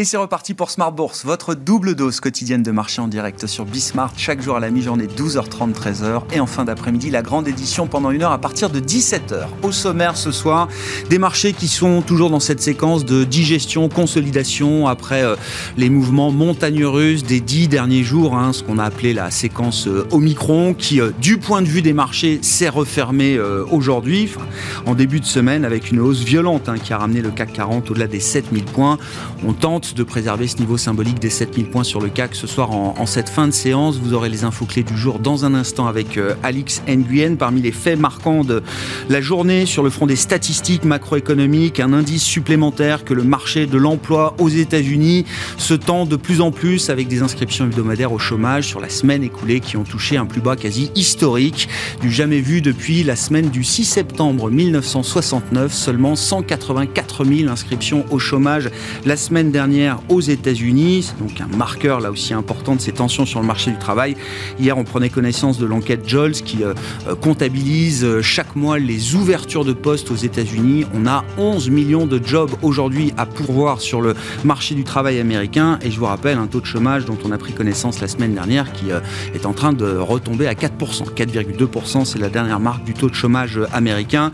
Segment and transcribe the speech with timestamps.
[0.00, 3.66] Et c'est reparti pour Smart Bourse, votre double dose quotidienne de marché en direct sur
[3.66, 6.22] Bismart, chaque jour à la mi-journée, 12h30, 13h.
[6.32, 9.48] Et en fin d'après-midi, la grande édition pendant une heure à partir de 17h.
[9.62, 10.68] Au sommaire ce soir,
[11.10, 15.36] des marchés qui sont toujours dans cette séquence de digestion, consolidation après euh,
[15.76, 19.86] les mouvements montagnes russes des dix derniers jours, hein, ce qu'on a appelé la séquence
[19.86, 23.38] euh, Omicron, qui, euh, du point de vue des marchés, s'est refermée
[23.70, 24.30] aujourd'hui,
[24.86, 27.90] en début de semaine, avec une hausse violente hein, qui a ramené le CAC 40
[27.90, 28.96] au-delà des 7000 points.
[29.46, 32.70] On tente de préserver ce niveau symbolique des 7000 points sur le CAC ce soir
[32.70, 33.98] en, cette fin de séance.
[33.98, 37.36] Vous aurez les infos clés du jour dans un instant avec euh, Alix Nguyen.
[37.36, 38.62] Parmi les faits marquants de
[39.08, 43.78] la journée sur le front des statistiques macroéconomiques, un indice supplémentaire que le marché de
[43.78, 45.24] l'emploi aux États-Unis
[45.56, 49.22] se tend de plus en plus avec des inscriptions hebdomadaires au chômage sur la semaine
[49.22, 51.68] écoulée qui ont touché un plus bas quasi historique
[52.00, 55.72] du jamais vu depuis la semaine du 6 septembre 1969.
[55.72, 58.70] Seulement 184 000 inscriptions au chômage
[59.04, 61.04] la semaine dernière aux États-Unis.
[61.08, 64.16] C'est donc un marqueur là aussi important de ces tensions sur le marché du travail.
[64.58, 66.74] Hier, on prenait connaissance de l'enquête Jols qui euh,
[67.08, 70.86] euh, comptabilise euh, chaque mois les ouvertures de postes aux États-Unis.
[70.94, 74.14] On a 11 millions de jobs aujourd'hui à pourvoir sur le
[74.44, 75.78] marché du travail américain.
[75.82, 78.34] Et je vous rappelle un taux de chômage dont on a pris connaissance la semaine
[78.34, 78.86] dernière qui
[79.34, 81.14] est en train de retomber à 4%.
[81.14, 84.32] 4,2%, c'est la dernière marque du taux de chômage américain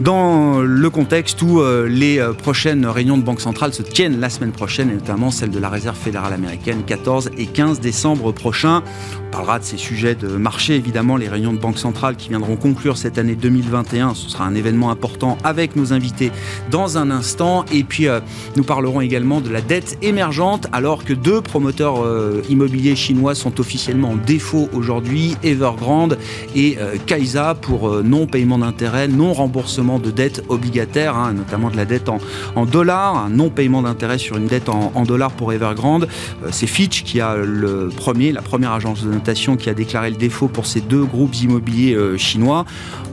[0.00, 4.30] dans le contexte où euh, les euh, prochaines réunions de Banque centrale se tiennent la
[4.30, 8.82] semaine prochaine, et notamment celle de la Réserve fédérale américaine 14 et 15 décembre prochain.
[9.28, 12.56] On parlera de ces sujets de marché, évidemment, les réunions de Banque centrale qui viendront
[12.56, 14.14] conclure cette année 2021.
[14.14, 16.32] Ce sera un événement important avec nos invités
[16.70, 17.64] dans un instant.
[17.72, 18.20] Et puis, euh,
[18.56, 22.02] nous parlerons également de la dette émergente, alors que deux promoteurs
[22.48, 26.18] immobiliers chinois sont officiellement en défaut aujourd'hui, Evergrande
[26.54, 32.66] et Kaisa, pour non-paiement d'intérêt, non-remboursement de dettes obligataires, hein, notamment de la dette en,
[32.66, 36.08] dollars, un non-paiement d'intérêt sur une dette en, dollars pour Evergrande.
[36.44, 40.10] Euh, c'est Fitch qui a le premier, la première agence de notation qui a déclaré
[40.10, 42.64] le défaut pour ces deux groupes immobiliers euh, chinois.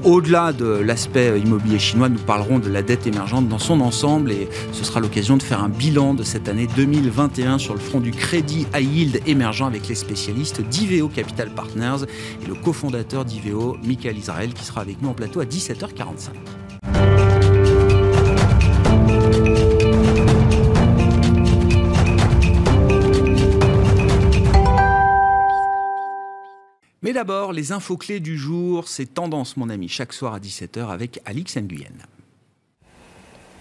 [0.04, 4.48] Au-delà de l'aspect immobilier chinois, nous parlerons de la dette émergente dans son ensemble et
[4.72, 8.12] ce sera l'occasion de faire un bilan de cette année 2021 sur le front du
[8.12, 12.06] crédit high yield émergent avec les spécialistes d'Iveo Capital Partners
[12.44, 16.59] et le cofondateur d'Iveo, Michael Israël, qui sera avec nous en plateau à 17h45.
[27.10, 30.90] Mais d'abord, les infos clés du jour, c'est Tendance, mon ami, chaque soir à 17h
[30.90, 31.88] avec Alix Nguyen.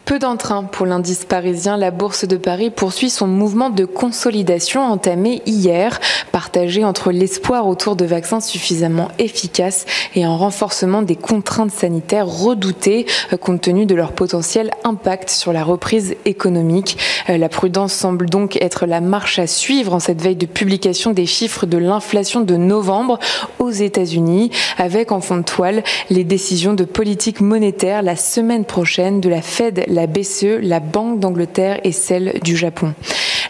[0.08, 1.76] Peu d'entrain pour l'indice parisien.
[1.76, 6.00] La Bourse de Paris poursuit son mouvement de consolidation entamé hier,
[6.32, 13.04] partagé entre l'espoir autour de vaccins suffisamment efficaces et un renforcement des contraintes sanitaires redoutées
[13.34, 16.96] euh, compte tenu de leur potentiel impact sur la reprise économique.
[17.28, 21.10] Euh, la prudence semble donc être la marche à suivre en cette veille de publication
[21.10, 23.18] des chiffres de l'inflation de novembre
[23.58, 29.20] aux États-Unis, avec en fond de toile les décisions de politique monétaire la semaine prochaine
[29.20, 32.94] de la Fed, la BCE, la Banque d'Angleterre et celle du Japon.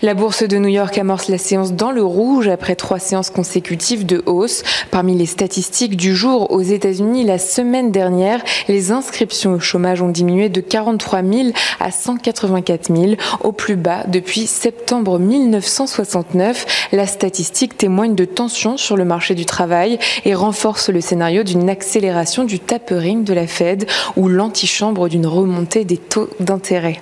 [0.00, 4.06] La bourse de New York amorce la séance dans le rouge après trois séances consécutives
[4.06, 4.62] de hausse.
[4.92, 10.08] Parmi les statistiques du jour aux États-Unis, la semaine dernière, les inscriptions au chômage ont
[10.08, 11.48] diminué de 43 000
[11.80, 16.88] à 184 000, au plus bas depuis septembre 1969.
[16.92, 21.68] La statistique témoigne de tensions sur le marché du travail et renforce le scénario d'une
[21.68, 27.00] accélération du tapering de la Fed ou l'antichambre d'une remontée des taux d'intérêt.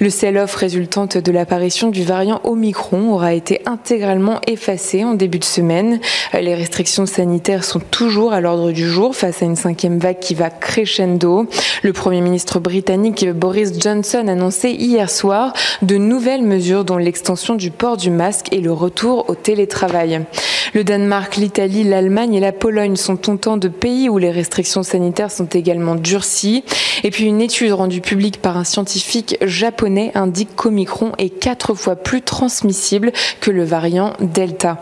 [0.00, 5.44] Le sell-off résultante de l'apparition du variant Omicron aura été intégralement effacé en début de
[5.44, 6.00] semaine.
[6.32, 10.34] Les restrictions sanitaires sont toujours à l'ordre du jour face à une cinquième vague qui
[10.34, 11.46] va crescendo.
[11.82, 17.70] Le Premier ministre britannique Boris Johnson annonçait hier soir de nouvelles mesures dont l'extension du
[17.70, 20.24] port du masque et le retour au télétravail.
[20.72, 25.30] Le Danemark, l'Italie, l'Allemagne et la Pologne sont autant de pays où les restrictions sanitaires
[25.30, 26.64] sont également durcies.
[27.04, 29.83] Et puis une étude rendue publique par un scientifique japonais
[30.14, 34.78] indique qu'Omicron est quatre fois plus transmissible que le variant Delta.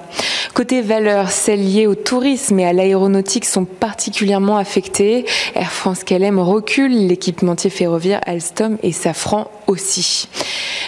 [0.54, 5.24] Côté valeurs, celles liées au tourisme et à l'aéronautique sont particulièrement affectées.
[5.54, 9.50] Air France KLM recule, l'équipementier ferroviaire Alstom et Safran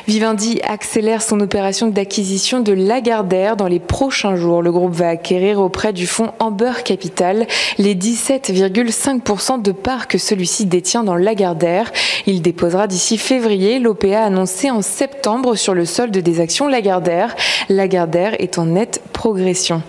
[0.07, 4.61] Vivendi accélère son opération d'acquisition de Lagardère dans les prochains jours.
[4.61, 7.47] Le groupe va acquérir auprès du fonds Amber Capital
[7.79, 11.91] les 17,5% de parts que celui-ci détient dans Lagardère.
[12.27, 17.35] Il déposera d'ici février l'OPA annoncé en septembre sur le solde des actions Lagardère.
[17.71, 19.83] Lagardère est en net progression.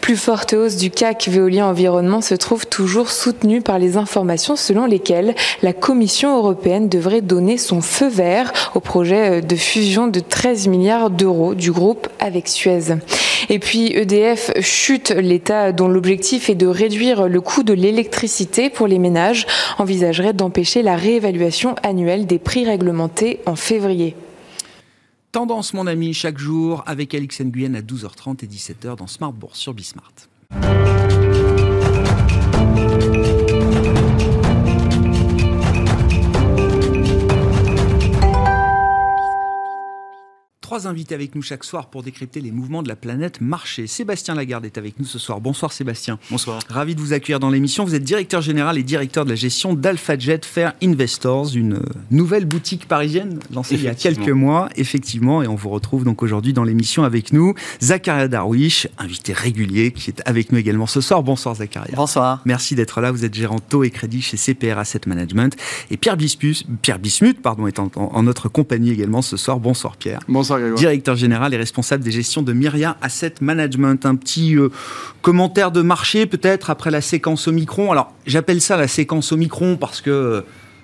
[0.00, 4.86] Plus forte hausse du CAC Veolia Environnement se trouve toujours soutenue par les informations selon
[4.86, 8.21] lesquelles la Commission européenne devrait donner son feu vert
[8.74, 12.94] au projet de fusion de 13 milliards d'euros du groupe avec Suez.
[13.48, 18.86] Et puis EDF chute l'État dont l'objectif est de réduire le coût de l'électricité pour
[18.86, 19.46] les ménages
[19.78, 24.16] envisagerait d'empêcher la réévaluation annuelle des prix réglementés en février.
[25.32, 29.58] Tendance, mon ami, chaque jour avec Alix Nguyen à 12h30 et 17h dans Smart Bourse
[29.58, 30.12] sur Bismart.
[40.72, 43.86] Trois invités avec nous chaque soir pour décrypter les mouvements de la planète marché.
[43.86, 45.38] Sébastien Lagarde est avec nous ce soir.
[45.38, 46.18] Bonsoir Sébastien.
[46.30, 46.62] Bonsoir.
[46.66, 47.84] Ravi de vous accueillir dans l'émission.
[47.84, 52.88] Vous êtes directeur général et directeur de la gestion d'AlphaJet Fair Investors, une nouvelle boutique
[52.88, 55.42] parisienne lancée il y a quelques mois, effectivement.
[55.42, 57.52] Et on vous retrouve donc aujourd'hui dans l'émission avec nous.
[57.82, 61.22] Zakaria Darwish, invité régulier, qui est avec nous également ce soir.
[61.22, 61.94] Bonsoir Zakaria.
[61.94, 62.40] Bonsoir.
[62.46, 63.12] Merci d'être là.
[63.12, 65.54] Vous êtes gérant taux et crédit chez CPR Asset Management.
[65.90, 69.60] Et Pierre, Bispus, Pierre Bismuth pardon, est en, en notre compagnie également ce soir.
[69.60, 70.20] Bonsoir Pierre.
[70.28, 74.06] Bonsoir directeur général et responsable des gestions de Myria Asset Management.
[74.06, 74.68] Un petit euh,
[75.20, 77.92] commentaire de marché peut-être après la séquence Omicron.
[77.92, 80.40] Alors j'appelle ça la séquence Omicron parce que euh,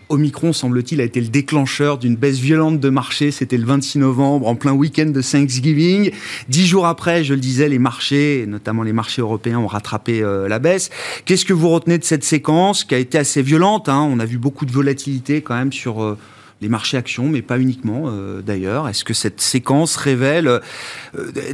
[0.09, 3.31] Omicron, semble-t-il, a été le déclencheur d'une baisse violente de marché.
[3.31, 6.11] C'était le 26 novembre, en plein week-end de Thanksgiving.
[6.49, 10.49] Dix jours après, je le disais, les marchés, notamment les marchés européens, ont rattrapé euh,
[10.49, 10.91] la baisse.
[11.27, 14.09] Qu'est-ce que vous retenez de cette séquence qui a été assez violente hein?
[14.11, 16.17] On a vu beaucoup de volatilité quand même sur
[16.61, 18.89] les marchés actions, mais pas uniquement euh, d'ailleurs.
[18.89, 20.61] Est-ce que cette séquence révèle euh,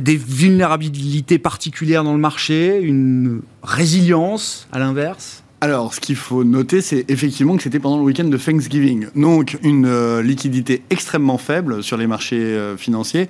[0.01, 5.44] des vulnérabilités particulières dans le marché, une résilience à l'inverse?
[5.65, 9.06] Alors, ce qu'il faut noter, c'est effectivement que c'était pendant le week-end de Thanksgiving.
[9.17, 13.29] Donc, une euh, liquidité extrêmement faible sur les marchés euh, financiers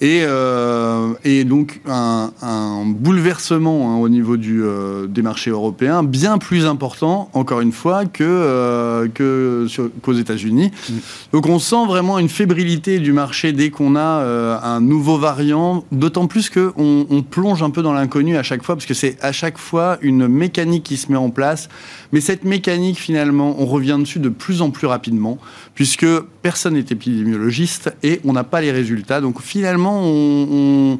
[0.00, 4.62] et, euh, et, donc un, un bouleversement hein, au niveau du,
[5.08, 9.66] des marchés européens bien plus important, encore une fois, que, que
[10.02, 10.70] qu'aux États-Unis.
[10.88, 10.92] Mm.
[11.32, 16.28] Donc, on sent vraiment une fébrilité du marché dès qu'on a un nouveau variant, d'autant
[16.28, 19.32] plus qu'on on plonge un peu dans l'inconnu à chaque fois, parce que c'est à
[19.32, 21.61] chaque fois une mécanique qui se met en place
[22.12, 25.38] mais cette mécanique, finalement, on revient dessus de plus en plus rapidement,
[25.74, 26.06] puisque
[26.42, 29.20] personne n'est épidémiologiste et on n'a pas les résultats.
[29.20, 30.98] Donc finalement, on,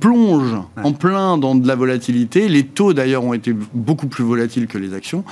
[0.00, 2.48] plonge en plein dans de la volatilité.
[2.48, 5.24] Les taux, d'ailleurs, ont été beaucoup plus volatiles que les actions.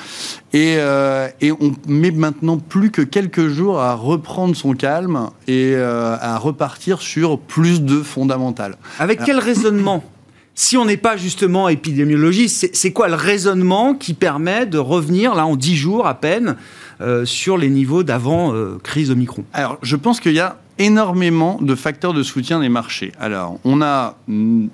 [0.52, 1.28] Et, euh,
[1.60, 7.00] on met maintenant plus que quelques jours à reprendre son calme et euh, à repartir
[7.00, 8.76] sur plus de fondamental.
[8.98, 10.04] Avec quel raisonnement
[10.54, 15.46] si on n'est pas justement épidémiologiste, c'est quoi le raisonnement qui permet de revenir, là,
[15.46, 16.56] en 10 jours à peine,
[17.00, 19.44] euh, sur les niveaux d'avant euh, crise Omicron?
[19.52, 23.12] Alors, je pense qu'il y a énormément de facteurs de soutien des marchés.
[23.18, 24.66] Alors, on a mm,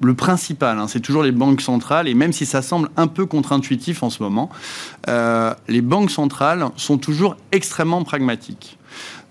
[0.00, 3.26] le, principal, hein, c'est toujours les banques centrales, et même si ça semble un peu
[3.26, 4.48] contre-intuitif en ce moment,
[5.08, 8.78] euh, les banques centrales sont toujours extrêmement pragmatiques.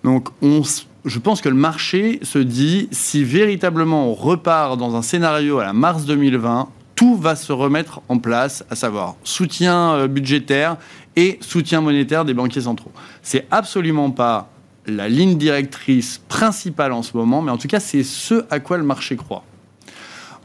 [0.03, 0.61] Donc, on,
[1.07, 5.65] je pense que le marché se dit, si véritablement on repart dans un scénario à
[5.65, 10.77] la mars 2020, tout va se remettre en place, à savoir soutien euh, budgétaire
[11.15, 12.91] et soutien monétaire des banquiers centraux.
[13.21, 14.49] C'est absolument pas
[14.85, 18.77] la ligne directrice principale en ce moment, mais en tout cas, c'est ce à quoi
[18.77, 19.43] le marché croit.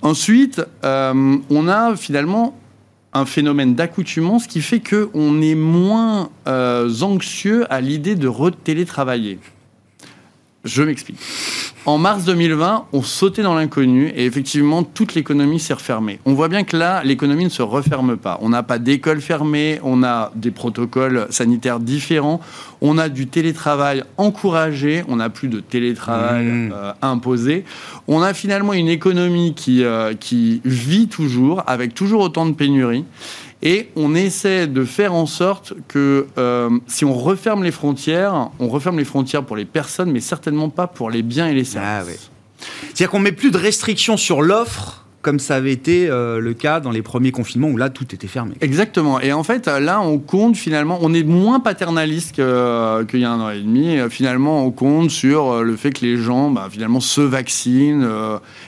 [0.02, 2.58] Ensuite, euh, on a finalement
[3.12, 9.38] un phénomène d'accoutumance qui fait qu'on est moins euh, anxieux à l'idée de retélétravailler.
[10.64, 11.18] Je m'explique.
[11.86, 16.20] En mars 2020, on sautait dans l'inconnu et effectivement, toute l'économie s'est refermée.
[16.24, 18.38] On voit bien que là, l'économie ne se referme pas.
[18.40, 22.40] On n'a pas d'école fermée, on a des protocoles sanitaires différents,
[22.80, 26.72] on a du télétravail encouragé, on n'a plus de télétravail mmh.
[26.72, 27.64] euh, imposé.
[28.06, 33.04] On a finalement une économie qui, euh, qui vit toujours, avec toujours autant de pénuries.
[33.62, 38.68] Et on essaie de faire en sorte que euh, si on referme les frontières, on
[38.68, 42.30] referme les frontières pour les personnes, mais certainement pas pour les biens et les services.
[42.30, 46.52] Ah C'est-à-dire qu'on met plus de restrictions sur l'offre comme ça avait été euh, le
[46.52, 48.56] cas dans les premiers confinements où là tout était fermé.
[48.60, 49.20] Exactement.
[49.20, 53.30] Et en fait, là, on compte finalement, on est moins paternaliste euh, qu'il y a
[53.30, 53.98] un an et demi.
[54.10, 58.04] Finalement, on compte sur le fait que les gens, bah, finalement, se vaccinent.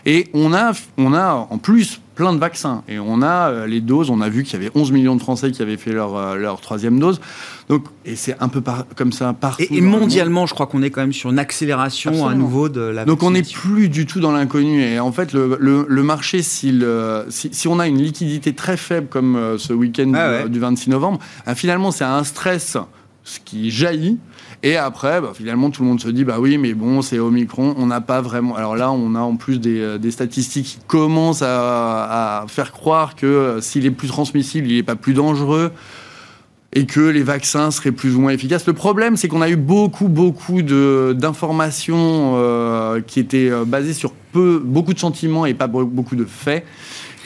[0.06, 2.83] et on a, on a en plus plein de vaccins.
[2.88, 5.21] Et on a euh, les doses, on a vu qu'il y avait 11 millions de
[5.21, 7.21] Français qui avaient fait leur, euh, leur troisième dose.
[7.68, 8.62] Donc, et c'est un peu
[8.97, 9.64] comme ça partout.
[9.71, 13.04] Et, mondialement, je crois qu'on est quand même sur une accélération à nouveau de la
[13.04, 14.83] Donc on n'est plus du tout dans l'inconnu.
[14.83, 19.09] Et en fait, le, le, marché, euh, si, si, on a une liquidité très faible
[19.09, 21.18] comme ce week-end ah du, 26 novembre,
[21.54, 22.76] finalement, c'est un stress
[23.25, 24.18] ce qui jaillit.
[24.64, 27.75] Et après, bah, finalement, tout le monde se dit, bah oui, mais bon, c'est Omicron,
[27.76, 28.56] on n'a pas vraiment...
[28.56, 33.26] Alors là, on a en plus des, euh, statistiques qui commencent à, faire croire que
[33.26, 35.71] euh, s'il est plus transmissible, il n'est pas plus dangereux
[36.73, 38.66] et que les vaccins seraient plus ou moins efficaces.
[38.66, 44.62] Le problème, c'est qu'on a eu beaucoup, beaucoup d'informations euh, qui étaient basées sur peu,
[44.64, 46.64] beaucoup de sentiments et pas beaucoup de faits.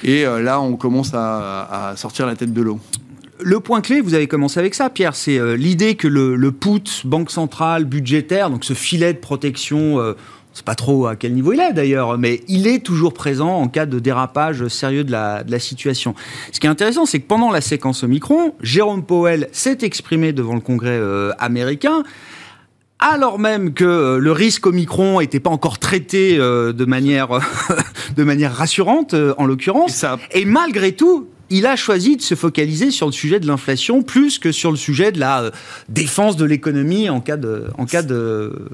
[0.03, 2.79] Et là, on commence à, sortir la tête de l'eau.
[3.41, 7.03] Le point clé, vous avez commencé avec ça, Pierre, c'est l'idée que le, le, put,
[7.05, 10.15] banque centrale, budgétaire, donc ce filet de protection
[10.59, 13.69] sais pas trop à quel niveau il est d'ailleurs, mais il est toujours présent en
[13.69, 16.15] cas de dérapage sérieux de la, de la situation.
[16.53, 20.55] Ce qui est intéressant, c'est que pendant la séquence Omicron, Jérôme Powell s'est exprimé devant
[20.55, 22.03] le Congrès euh, américain
[23.01, 27.29] alors même que euh, le risque Omicron n'était pas encore traité euh, de manière
[28.17, 30.05] de manière rassurante en l'occurrence.
[30.35, 34.03] Et, et malgré tout, il a choisi de se focaliser sur le sujet de l'inflation
[34.03, 35.51] plus que sur le sujet de la euh,
[35.89, 38.69] défense de l'économie en cas de, en cas de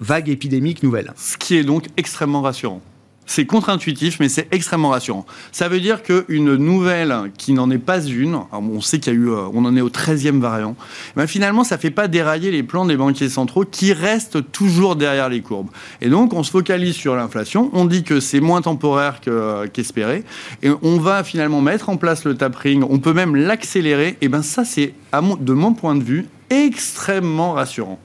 [0.00, 1.12] vague épidémique nouvelle.
[1.16, 2.82] Ce qui est donc extrêmement rassurant.
[3.26, 5.26] C'est contre-intuitif, mais c'est extrêmement rassurant.
[5.50, 9.18] Ça veut dire qu'une nouvelle qui n'en est pas une, on sait qu'il y a
[9.18, 10.76] eu, euh, on en est au 13e variant,
[11.16, 14.94] ben finalement, ça ne fait pas dérailler les plans des banquiers centraux qui restent toujours
[14.94, 15.68] derrière les courbes.
[16.00, 20.22] Et donc, on se focalise sur l'inflation, on dit que c'est moins temporaire euh, qu'espéré,
[20.62, 24.42] et on va finalement mettre en place le tapering, on peut même l'accélérer, et ben
[24.42, 27.98] ça, c'est, de mon point de vue, extrêmement rassurant.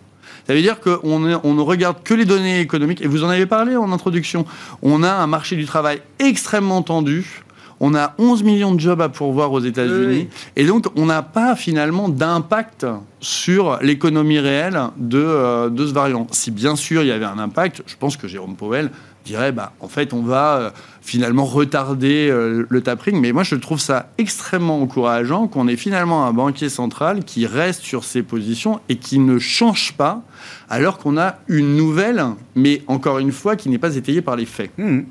[0.51, 1.00] Ça veut dire qu'on
[1.46, 4.46] on ne regarde que les données économiques, et vous en avez parlé en introduction.
[4.81, 7.41] On a un marché du travail extrêmement tendu.
[7.79, 10.27] On a 11 millions de jobs à pourvoir aux États-Unis.
[10.58, 12.86] Et donc, on n'a pas finalement d'impact
[13.22, 16.27] sur l'économie réelle de, euh, de ce variant.
[16.31, 18.91] Si bien sûr il y avait un impact, je pense que Jérôme Powell
[19.24, 20.70] dirait bah, en fait, on va euh,
[21.01, 23.20] finalement retarder euh, le tapering.
[23.20, 27.81] Mais moi, je trouve ça extrêmement encourageant qu'on ait finalement un banquier central qui reste
[27.81, 30.24] sur ses positions et qui ne change pas,
[30.70, 32.24] alors qu'on a une nouvelle,
[32.55, 34.72] mais encore une fois, qui n'est pas étayée par les faits.
[34.77, 35.01] Mmh.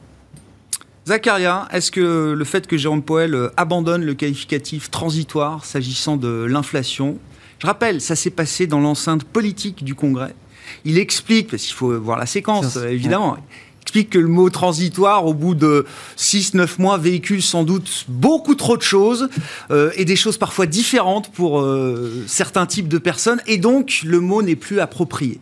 [1.07, 6.47] Zacharia, est-ce que le fait que Jérôme Poel euh, abandonne le qualificatif transitoire s'agissant de
[6.49, 7.19] l'inflation,
[7.59, 10.35] je rappelle, ça s'est passé dans l'enceinte politique du Congrès.
[10.85, 13.37] Il explique, parce qu'il faut voir la séquence, évidemment
[13.83, 15.85] explique que le mot transitoire, au bout de
[16.17, 19.29] 6-9 mois, véhicule sans doute beaucoup trop de choses
[19.71, 24.21] euh, et des choses parfois différentes pour euh, certains types de personnes, et donc le
[24.21, 25.41] mot n'est plus approprié.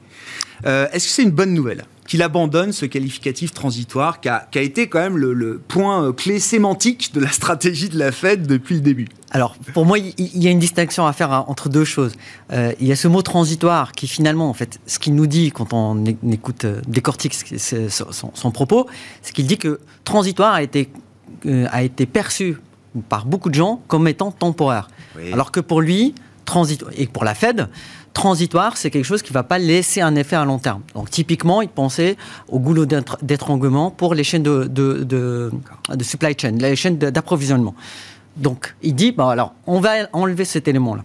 [0.66, 1.85] Euh, est-ce que c'est une bonne nouvelle?
[2.09, 7.21] Qu'il abandonne ce qualificatif transitoire qui a, été quand même le, point clé sémantique de
[7.21, 10.59] la stratégie de la Fed depuis le début Alors, pour moi, il y a une
[10.59, 12.15] distinction à faire hein, entre deux choses.
[12.50, 15.75] il y a ce mot transitoire qui, finalement, en fait, ce qu'il nous dit quand
[15.75, 18.88] on écoute, décortique son, son, propos,
[19.21, 20.91] c'est qu'il dit que transitoire a été,
[21.47, 22.57] a été perçu
[23.11, 24.88] par beaucoup de gens comme étant temporaire.
[25.33, 26.15] Alors que pour lui,
[26.49, 27.69] transitoire, et pour la Fed,
[28.12, 30.83] transitoire, c'est quelque chose qui ne va pas laisser un effet à long terme.
[30.95, 32.17] Donc typiquement, il pensait
[32.49, 32.87] au goulot
[33.23, 37.75] d'étranglement pour les chaînes de, de, de, supply chain, les chaînes d'approvisionnement.
[38.37, 41.05] Donc il dit, bon, alors on va enlever cet élément-là.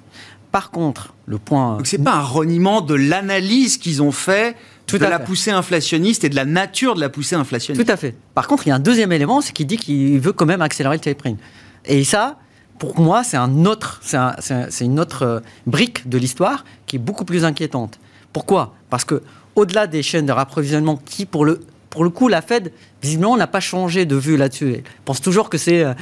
[0.52, 1.78] Par contre, le point...
[1.78, 4.56] Donc c'est pas un reniement de l'analyse qu'ils ont fait
[4.92, 7.86] de la poussée inflationniste et de la nature de la poussée inflationniste.
[7.86, 8.16] Tout à fait.
[8.36, 10.62] Par contre, il y a un deuxième élément, c'est qu'il dit qu'il veut quand même
[10.62, 11.38] accélérer le tapering.
[11.86, 12.38] Et ça,
[12.80, 17.26] pour moi, c'est un autre, c'est une autre euh, brique de l'histoire qui est beaucoup
[17.26, 18.00] plus inquiétante.
[18.32, 18.76] Pourquoi?
[18.90, 19.22] Parce que
[19.56, 21.62] au-delà des chaînes de rapprovisionnement, qui pour le
[21.94, 22.72] pour le coup, la Fed,
[23.04, 24.74] visiblement, n'a pas changé de vue là-dessus.
[24.74, 25.94] Elle pense toujours que c'est euh,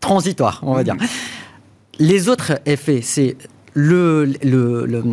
[0.00, 0.96] transitoire, on va dire.
[2.00, 3.36] Les autres effets, c'est
[3.74, 5.04] le, le, le,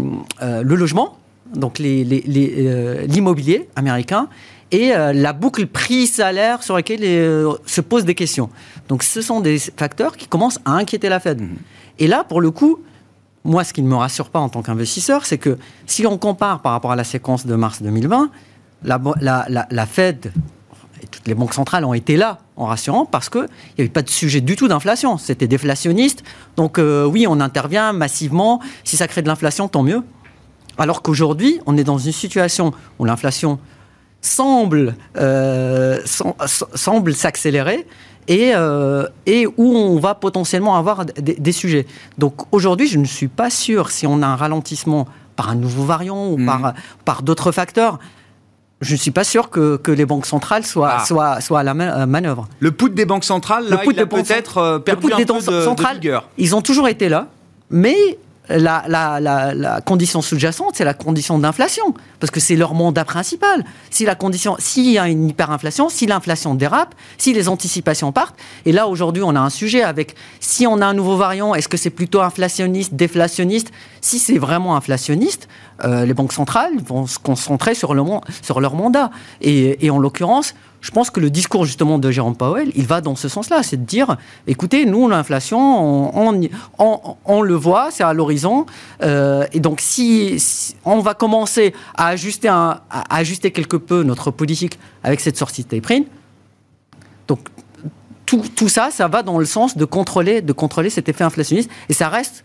[0.41, 1.19] euh, logement,
[1.53, 4.27] donc l'immobilier les, américain,
[4.71, 7.01] et la boucle prix-salaire sur laquelle
[7.65, 8.49] se posent des questions.
[8.87, 11.41] Donc ce sont des facteurs qui commencent à inquiéter la Fed.
[11.41, 11.49] Mhm.
[11.99, 12.79] Et là, pour le coup,
[13.43, 16.61] moi, ce qui ne me rassure pas en tant qu'investisseur, c'est que si on compare
[16.61, 18.29] par rapport à la séquence de mars 2020,
[18.83, 18.99] la,
[19.69, 20.33] la, Fed
[21.01, 24.01] et toutes les banques centrales ont été là en rassurant parce qu'il n'y avait pas
[24.01, 25.17] de sujet du tout d'inflation.
[25.17, 26.23] C'était déflationniste.
[26.55, 28.59] Donc euh, oui, on intervient massivement.
[28.83, 30.03] Si ça crée de l'inflation, tant mieux.
[30.77, 33.59] Alors qu'aujourd'hui, on est dans une situation où l'inflation
[34.21, 37.85] semble, euh, semble s'accélérer
[38.27, 41.85] et, euh, et où on va potentiellement avoir des, sujets.
[42.17, 45.83] Donc aujourd'hui, je ne suis pas sûr si on a un ralentissement par un nouveau
[45.83, 46.73] variant ou par, mhm.
[47.03, 47.99] par d'autres facteurs.
[48.79, 51.05] Je ne suis pas sûr que, que les banques centrales soient, ah.
[51.05, 52.47] soient, soient à la euh, manœuvre.
[52.59, 55.61] Le put des banques centrales, là, le il a peut-être euh, perdu un peu de,
[55.61, 55.99] centrales,
[56.37, 57.27] Ils ont toujours été là,
[57.69, 58.17] mais
[58.49, 63.63] la, condition sous-jacente, c'est la condition d'inflation, parce que c'est leur mandat principal.
[63.89, 68.35] Si la condition, s'il y a une hyperinflation, si l'inflation dérape, si les anticipations partent,
[68.65, 71.67] et là aujourd'hui on a un sujet avec si on a un nouveau variant, est-ce
[71.67, 73.71] que c'est plutôt inflationniste, déflationniste?
[74.01, 75.47] Si c'est vraiment inflationniste,
[75.83, 78.03] euh, les banques centrales vont se concentrer sur, le,
[78.41, 79.11] sur leur mandat.
[79.41, 83.15] Et en l'occurrence, je pense que le discours justement de Jérôme Powell, il va dans
[83.15, 88.65] ce sens-là, c'est de dire, écoutez, nous, l'inflation, on, le voit, c'est à l'horizon,
[89.03, 90.43] euh, et donc si,
[90.83, 96.01] on va commencer à ajuster, quelque peu notre politique avec cette sortie de Taperin,
[97.27, 97.39] donc
[98.25, 101.93] tout, ça, ça va dans le sens de contrôler, de contrôler cet effet inflationniste, et
[101.93, 102.43] ça reste,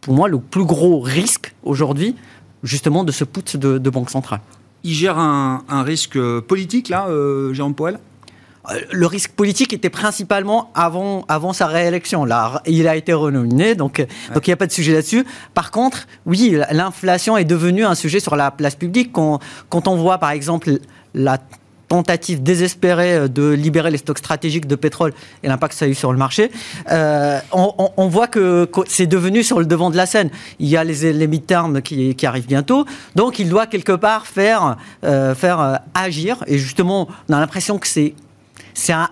[0.00, 2.14] pour moi, le plus gros risque aujourd'hui,
[2.62, 4.40] justement, de ce put de banque centrale
[4.86, 7.98] il gère un, risque politique, là, euh, Jérôme Poel
[8.68, 12.24] euh, le risque politique était principalement avant, avant sa réélection.
[12.24, 15.24] Là, il a été renominé, donc donc il n'y a pas de sujet là-dessus.
[15.54, 19.12] Par contre, oui, l'inflation est devenue un sujet sur la place publique.
[19.12, 19.38] Quand,
[19.68, 20.78] quand on voit, par exemple,
[21.14, 21.38] la
[21.88, 25.12] tentative désespérée euh, de libérer les stocks stratégiques de pétrole
[25.42, 26.50] et l'impact que ça a eu sur le marché,
[26.90, 30.30] euh, on, voit que, c'est devenu sur le devant de la scène.
[30.58, 34.26] Il y a les, les midterms qui, qui, arrivent bientôt, donc il doit quelque part
[34.26, 36.44] faire, euh, faire agir.
[36.46, 38.14] Et justement, on a l'impression que c'est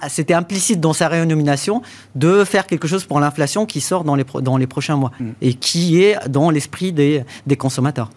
[0.09, 1.81] c'était implicite dans sa rénomination
[2.15, 5.25] de faire quelque chose pour l'inflation qui sort dans les, dans les prochains mois mmh.
[5.41, 8.11] et qui est dans l'esprit des, des consommateurs.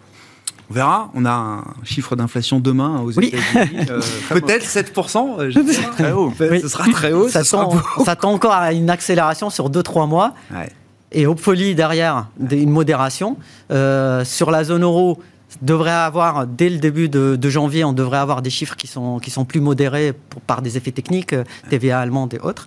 [0.70, 1.10] On verra.
[1.14, 3.86] On a un chiffre d'inflation demain aux États-Unis.
[3.90, 5.40] Euh, peut-être 7%.
[5.40, 6.32] Euh, très haut.
[6.38, 7.28] Ce sera très haut.
[7.28, 10.34] Ça, tend, encore à une accélération sur 2-3 mois.
[11.10, 13.38] Et au folie derrière, une modération.
[13.70, 15.20] Euh, sur la zone euro,
[15.62, 19.30] devrait avoir, dès le début de, janvier, on devrait avoir des chiffres qui sont, qui
[19.30, 20.12] sont plus modérés
[20.46, 21.34] par des effets techniques,
[21.70, 22.66] TVA allemande et autres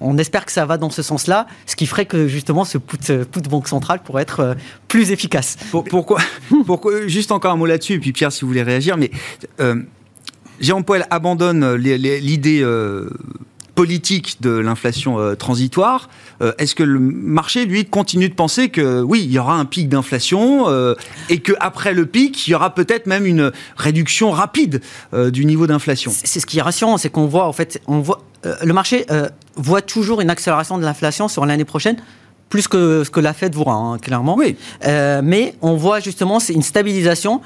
[0.00, 2.98] on espère que ça va dans ce sens-là, ce qui ferait que justement ce put,
[2.98, 4.54] put banque centrale pourrait être euh,
[4.88, 5.56] plus efficace.
[5.70, 6.18] pourquoi,
[6.66, 9.10] pourquoi Juste encore un mot là-dessus, et puis Pierre, si vous voulez réagir, mais
[9.60, 9.82] euh,
[10.60, 13.10] Jérôme Poel abandonne l'idée euh,
[13.76, 16.08] politique de l'inflation euh, transitoire,
[16.42, 19.66] euh, est-ce que le marché, lui, continue de penser que oui, il y aura un
[19.66, 20.94] pic d'inflation euh,
[21.28, 24.80] et qu'après le pic, il y aura peut-être même une réduction rapide
[25.12, 26.10] du niveau d'inflation?
[26.10, 28.22] C'est ce qui est rassurant, c'est qu'on voit, en fait, on voit,
[28.62, 29.06] le marché
[29.56, 31.96] voit toujours une accélération de l'inflation sur l'année prochaine
[32.48, 34.36] plus que ce que la Fed voit, hein, clairement.
[34.36, 34.56] Oui.
[34.84, 37.40] mais on voit justement une stabilisation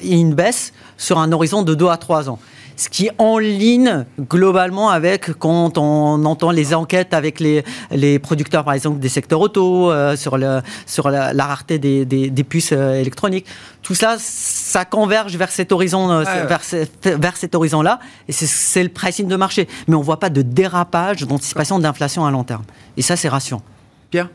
[0.00, 2.38] et une baisse sur un horizon de 2 à 3 ans
[2.82, 8.18] ce qui est en ligne globalement avec quand on entend les enquêtes avec les, les
[8.18, 12.72] producteurs, par exemple, des secteurs auto, euh, sur, le, sur la, rareté des, des, puces
[12.72, 13.46] euh, électroniques.
[13.82, 16.60] Tout ça, ça converge vers cet horizon, euh, vers,
[17.04, 19.68] vers, cet horizon-là, et c'est le pricing de marché.
[19.86, 22.64] Mais on ne voit pas de dérapage, d'anticipation d'inflation à long terme.
[22.96, 23.62] Et ça, c'est rassurant.
[24.10, 24.28] Pierre?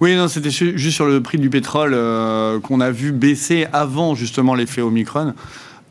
[0.00, 1.96] Oui, non, c'était juste sur le prix du pétrole
[2.62, 5.34] qu'on a vu baisser avant justement l'effet Omicron.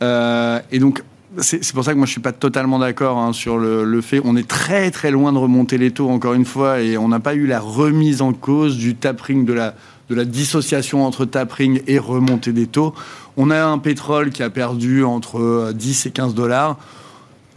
[0.01, 1.03] et donc,
[1.39, 4.21] c'est pour ça que moi je suis pas totalement d'accord hein, sur le, fait.
[4.23, 7.19] On est très très loin de remonter les taux encore une fois et on n'a
[7.19, 9.75] pas eu la remise en cause du tapering de la
[10.09, 12.93] de la dissociation entre tapering et remontée des taux.
[13.35, 16.77] On a un pétrole qui a perdu entre 10 euh, et 15 dollars.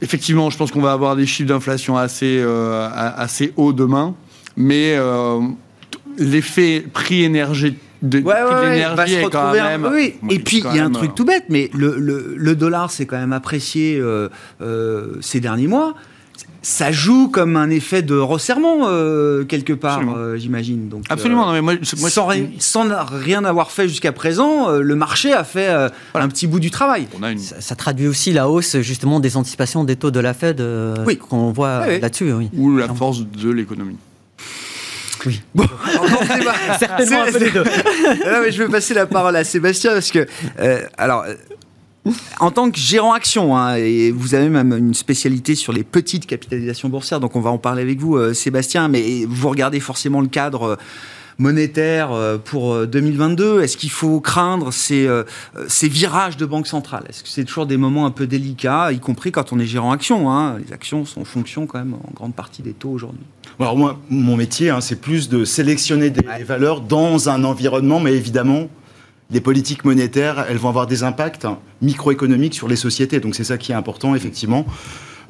[0.02, 4.14] Effectivement, je pense qu'on va avoir des chiffres d'inflation assez, euh, assez hauts demain,
[4.56, 5.40] mais euh,
[6.18, 9.88] l'effet prix énergétique de, l'énergie quand même.
[9.92, 10.14] oui.
[10.30, 13.18] Et puis il y a un truc tout bête, mais le, le, dollar s'est quand
[13.18, 14.28] même apprécié euh,
[14.60, 15.94] euh, ces derniers mois.
[16.62, 20.02] Ça joue comme un effet de resserrement euh, quelque part,
[20.36, 20.88] j'imagine.
[20.88, 21.46] Donc absolument.
[21.46, 25.68] Non, mais moi, sans, rien, sans, rien avoir fait jusqu'à présent, le marché a fait
[25.68, 27.08] un petit bout du travail.
[27.18, 27.38] On a une...
[27.38, 30.62] ça, traduit aussi la hausse justement des anticipations des taux de la Fed
[31.06, 31.16] oui.
[31.16, 32.32] qu'on voit là-dessus.
[32.32, 32.50] Oui.
[32.54, 33.96] Ou la force de l'économie.
[35.26, 35.42] Oui.
[35.54, 35.66] Bon,
[36.78, 37.64] certainement un peu les deux.
[37.64, 40.26] mais je vais passer la parole à Sébastien parce que,
[40.58, 41.24] euh, alors.
[41.24, 41.34] Euh,
[42.38, 46.24] en tant que gérant action, hein, et vous avez même une spécialité sur les petites
[46.24, 50.22] capitalisations boursières, donc on va en parler avec vous, euh, Sébastien, mais vous regardez forcément
[50.22, 50.78] le cadre
[51.40, 52.10] monétaire
[52.44, 55.08] pour 2022 Est-ce qu'il faut craindre ces,
[55.66, 57.04] ces, virages de banque centrale?
[57.08, 59.90] Est-ce que c'est toujours des moments un peu délicats, y compris quand on est gérant
[59.90, 60.58] action hein?
[60.64, 63.24] Les actions sont en fonction quand même en grande partie des taux aujourd'hui.
[63.58, 68.14] Alors moi, mon métier, hein, c'est plus de sélectionner des valeurs dans un environnement, mais
[68.14, 68.68] évidemment,
[69.30, 71.46] les politiques monétaires, elles vont avoir des impacts
[71.82, 73.20] microéconomiques sur les sociétés.
[73.20, 74.66] Donc c'est ça qui est important, effectivement.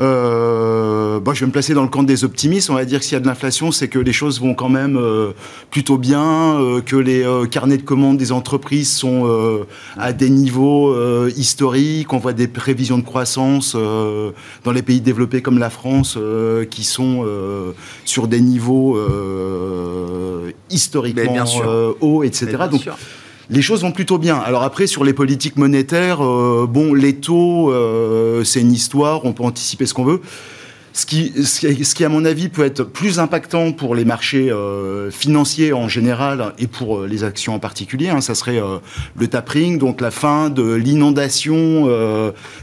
[0.01, 2.71] Euh, bon, je vais me placer dans le camp des optimistes.
[2.71, 4.69] On va dire que s'il y a de l'inflation, c'est que les choses vont quand
[4.69, 5.33] même euh,
[5.71, 9.67] plutôt bien, euh, que les carnets de commandes des entreprises sont
[9.99, 10.95] à des niveaux
[11.29, 12.13] historiques.
[12.13, 16.19] On voit des prévisions de croissance dans les pays développés comme la France
[16.71, 17.25] qui sont
[18.05, 18.99] sur des niveaux
[20.71, 21.45] historiquement
[22.01, 22.57] hauts, etc.
[22.71, 22.89] Donc.
[23.51, 24.39] Les choses vont plutôt bien.
[24.39, 29.33] Alors après, sur les politiques monétaires, euh, bon, les taux, euh, c'est une histoire, on
[29.33, 30.21] peut anticiper ce qu'on veut.
[30.93, 35.11] Ce qui, ce qui, à mon avis, peut être plus impactant pour les marchés euh,
[35.13, 38.61] financiers en général et pour les actions en particulier, hein, ça serait
[39.17, 41.89] le tapering, donc la fin de l'inondation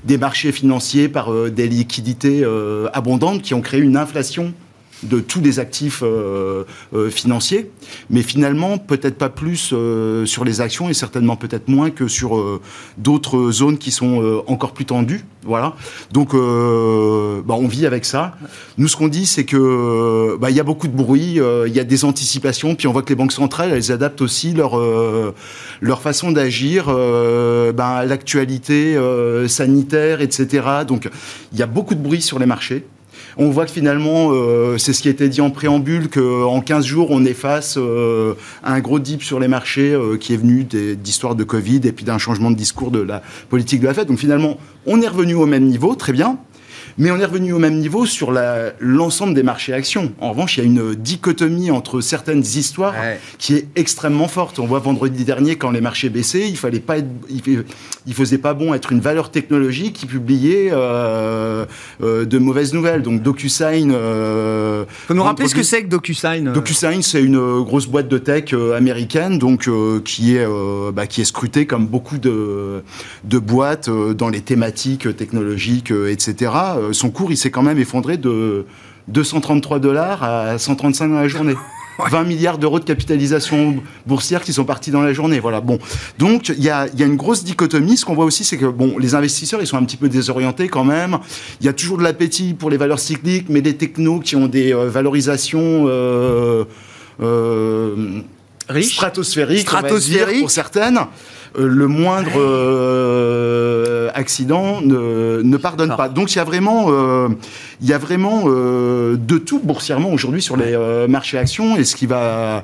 [0.03, 2.45] des marchés financiers par des liquidités
[2.91, 4.53] abondantes qui ont créé une inflation
[5.03, 7.71] de tous les actifs euh, euh, financiers,
[8.09, 12.59] mais finalement peut-être pas plus euh, sur les actions et certainement peut-être moins que sur
[12.97, 15.25] d'autres zones qui sont encore plus tendues.
[15.43, 15.75] Voilà.
[16.11, 18.35] Donc bah, on vit avec ça.
[18.77, 21.79] Nous, ce qu'on dit, c'est que bah, il y a beaucoup de bruit, il y
[21.79, 24.79] a des anticipations, puis on voit que les banques centrales, elles adaptent aussi leur
[25.81, 28.97] leur façon d'agir ben, à l'actualité
[29.47, 30.67] sanitaire, etc.
[30.87, 31.09] Donc
[31.53, 32.85] il y a beaucoup de bruit sur les marchés.
[33.39, 37.11] On voit que finalement, euh, c'est ce qui été dit en préambule, qu'en 15 jours,
[37.11, 41.35] on est face euh, un gros dip sur les marchés euh, qui est venu d'histoires
[41.35, 44.07] de Covid et puis d'un changement de discours de la politique de la Fed.
[44.07, 46.39] Donc finalement, on est revenu au même niveau, très bien.
[46.99, 48.33] Mais on est revenu au même niveau sur
[48.79, 50.11] l'ensemble des marchés actions.
[50.19, 53.19] En revanche, il y a une dichotomie entre certaines histoires Ouais.
[53.37, 54.57] qui est extrêmement forte.
[54.59, 57.07] On voit vendredi dernier, quand les marchés baissaient, il fallait pas être,
[58.07, 61.65] il, faisait pas bon être une valeur technologique qui publiait euh,
[62.01, 63.03] euh, de mauvaises nouvelles.
[63.03, 63.91] Donc DocuSign.
[63.93, 66.47] Euh, Faut nous rappeler ce que c'est que DocuSign.
[66.47, 69.69] euh, DocuSign, c'est une grosse boîte de tech américaine, donc
[70.03, 70.47] qui est
[70.93, 72.81] bah, qui est scrutée comme beaucoup de
[73.23, 76.51] de boîtes dans les thématiques technologiques, etc.
[76.87, 78.65] Euh, son cours, il s'est quand même effondré de
[79.07, 81.55] 233 dollars à 135 dans la journée.
[81.99, 85.39] 20 milliards d'euros de capitalisation boursière qui sont partis dans la journée.
[85.39, 85.61] Voilà.
[85.61, 85.79] Bon,
[86.17, 87.97] donc il y a, il y a une grosse dichotomie.
[87.97, 90.67] Ce qu'on voit aussi, c'est que bon, les investisseurs, ils sont un petit peu désorientés
[90.67, 91.17] quand même.
[91.59, 94.47] Il y a toujours de l'appétit pour les valeurs cycliques, mais les technos qui ont
[94.47, 96.65] des euh, valorisations euh,
[97.21, 98.21] euh,
[98.81, 100.41] stratosphériques, Stratosphériques.
[100.41, 100.99] pour certaines.
[101.57, 102.33] Le moindre
[104.17, 106.09] accident ne, ne pardonne pas.
[106.09, 107.29] Donc il y a vraiment, euh,
[107.81, 111.77] il y a vraiment euh, de tout boursièrement aujourd'hui sur les euh, marchés actions.
[111.77, 112.63] Et ce qui va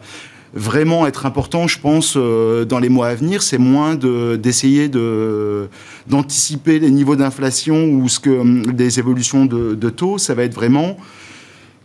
[0.56, 4.88] vraiment être important, je pense, euh, dans les mois à venir, c'est moins de- d'essayer
[4.88, 5.68] de,
[6.08, 10.18] d'anticiper les niveaux d'inflation ou ce que hum, des évolutions de, de taux.
[10.18, 10.98] Ça va être vraiment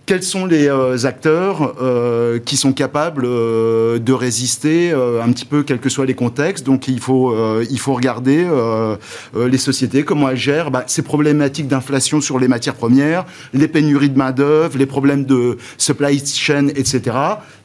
[0.09, 5.45] quels sont les euh, acteurs euh, qui sont capables euh, de résister euh, un petit
[5.45, 6.65] peu quels que soient les contextes?
[6.65, 8.97] Donc il faut, euh, il faut regarder euh,
[9.35, 14.09] les sociétés, comment elles gèrent bah, ces problématiques d'inflation sur les matières premières, les pénuries
[14.09, 17.15] de main-d'œuvre, les problèmes de supply chain, etc.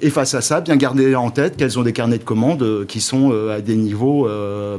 [0.02, 3.00] Et face à ça, bien garder en tête qu'elles ont des carnets de commandes qui
[3.00, 4.28] sont à des niveaux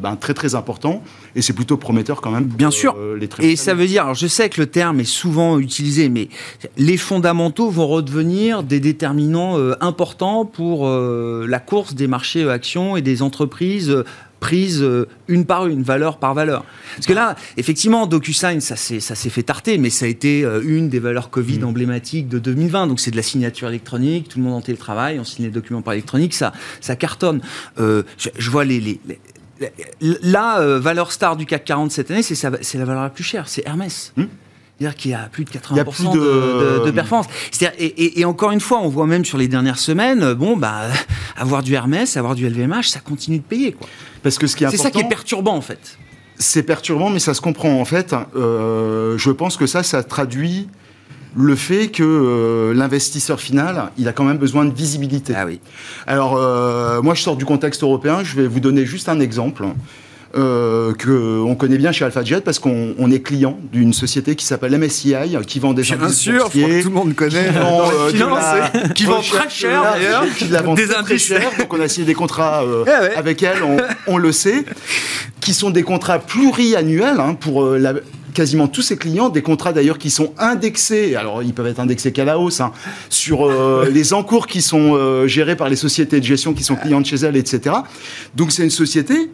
[0.03, 1.03] ben, très très importants.
[1.37, 2.47] Et c'est plutôt prometteur quand même.
[2.49, 2.97] pour, Bien sûr.
[2.99, 6.09] euh, les Et ça veut dire, alors je sais que le terme est souvent utilisé,
[6.09, 6.29] mais
[6.77, 12.97] les fondamentaux vont redevenir des déterminants euh, importants pour euh, la course des marchés actions
[12.97, 14.05] et des entreprises
[14.41, 16.65] prises euh, une par une, valeur par valeur.
[16.97, 20.99] Parce que là, effectivement, DocuSign, ça s'est fait tarter, mais ça a été une des
[21.01, 21.65] valeurs Covid Mm.
[21.65, 22.87] emblématiques de 2020.
[22.89, 25.81] Donc c'est de la signature électronique, tout le monde en télétravail, on signe les documents
[25.83, 27.41] par électronique, ça, ça cartonne.
[27.81, 29.19] Euh, je, je vois les, les- les-
[30.01, 33.49] la euh, valeur star du CAC 40 cette année, c'est la valeur la plus chère,
[33.49, 34.13] c'est Hermès.
[34.17, 34.25] Hmm.
[34.79, 36.91] C'est-à-dire qu'il y a plus de 80% Il y a plus de, de- de, de
[36.91, 37.27] performance.
[37.79, 40.57] Et, et- et encore une fois, on voit même sur les dernières semaines, euh, bon,
[40.57, 40.89] bah,
[41.37, 43.73] avoir du Hermès, avoir du LVMH, ça continue de payer.
[43.73, 43.89] quoi.
[44.25, 45.97] Parce que ce qui est C'est ça qui est perturbant, en fait.
[46.37, 47.81] C'est perturbant, mais ça se comprend.
[47.81, 50.69] En fait, euh, je pense que ça, ça traduit
[51.37, 55.35] le fait que euh, l'investisseur final, il a quand même besoin de visibilité.
[55.37, 55.61] Ah oui.
[56.07, 58.21] Alors, euh, moi, je sors du contexte européen.
[58.23, 59.65] Je vais vous donner juste un exemple.
[60.37, 64.45] Euh, que on connaît bien chez AlphaJet parce qu'on on est client d'une société qui
[64.45, 65.15] s'appelle MSCI
[65.47, 67.51] qui vend des indices boursiers, le monde connaît.
[67.53, 68.43] qui vend, euh, de finance,
[68.75, 70.25] la qui vend recherche très cher, d'ailleurs.
[70.37, 71.23] qui la vend Des très, très indices.
[71.25, 71.51] cher.
[71.57, 73.15] Donc on a signé des contrats euh, Eh ouais.
[73.15, 73.77] avec elle, on,
[74.09, 74.65] on le sait,
[75.41, 77.95] qui sont des contrats pluriannuels hein, pour euh, la-
[78.35, 82.13] quasiment tous ses clients, des contrats d'ailleurs qui sont indexés, alors ils peuvent être indexés
[82.13, 82.73] qu'à la hausse, hein,
[83.09, 86.77] sur euh, les encours qui sont euh, gérés par les sociétés de gestion qui sont
[86.77, 87.77] clientes chez elle, etc.
[88.35, 89.31] Donc c'est une société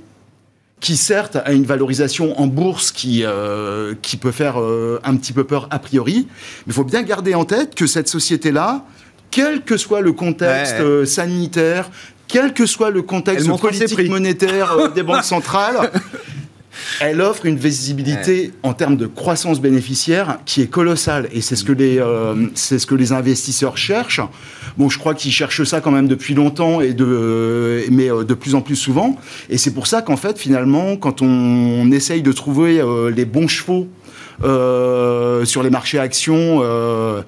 [0.78, 5.44] qui certes a une valorisation en bourse qui, euh, qui peut faire un petit peu
[5.44, 6.26] peur a priori,
[6.66, 8.84] mais il faut bien garder en tête que cette société-là,
[9.30, 11.06] quel que soit le contexte Ouais.
[11.06, 11.90] sanitaire,
[12.28, 15.90] quel que soit le contexte politique monétaire des banques centrales,
[17.00, 21.28] elle offre une visibilité en termes de croissance bénéficiaire qui est colossale.
[21.33, 24.20] Et c'est ce que les, euh, c'est ce que les investisseurs cherchent.
[24.78, 28.35] Bon, je crois qu'ils cherchent ça quand même depuis longtemps, et de, mais euh, de
[28.35, 29.16] plus en plus souvent.
[29.48, 33.48] Et c'est pour ça qu'en fait, finalement, quand on, essaye de trouver euh, les bons
[33.48, 33.88] chevaux
[34.44, 37.22] euh, sur les marchés actions, euh,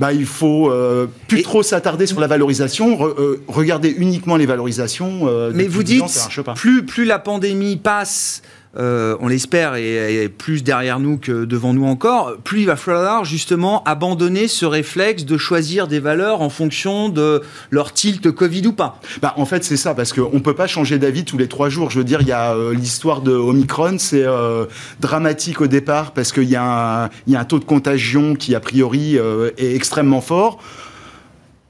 [0.00, 4.46] bah, il faut euh, plus trop s'attarder sur la valorisation, re- euh, regarder uniquement les
[4.46, 5.22] valorisations.
[5.28, 6.54] euh, Mais vous 10 ans, dites, pas.
[6.54, 8.42] plus, plus la pandémie passe,
[8.78, 13.24] euh, on l'espère, et, plus derrière nous que devant nous encore, plus il va falloir
[13.24, 18.72] justement abandonner ce réflexe de choisir des valeurs en fonction de leur tilt Covid ou
[18.72, 19.00] pas.
[19.22, 21.68] Bah, en fait, c'est ça, parce qu'on ne peut pas changer d'avis tous les trois
[21.68, 21.90] jours.
[21.90, 24.66] Je veux dire, il y a euh, l'histoire de Omicron, c'est euh,
[25.00, 29.74] dramatique au départ, parce qu'il y, a un- taux de contagion qui, a priori, est
[29.74, 30.58] extrêmement fort.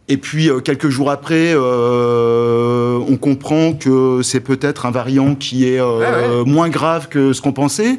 [0.09, 5.69] Et puis, euh, quelques jours après, euh, on comprend que c'est peut-être un variant qui
[5.69, 7.99] est euh, moins grave que ce qu'on pensait.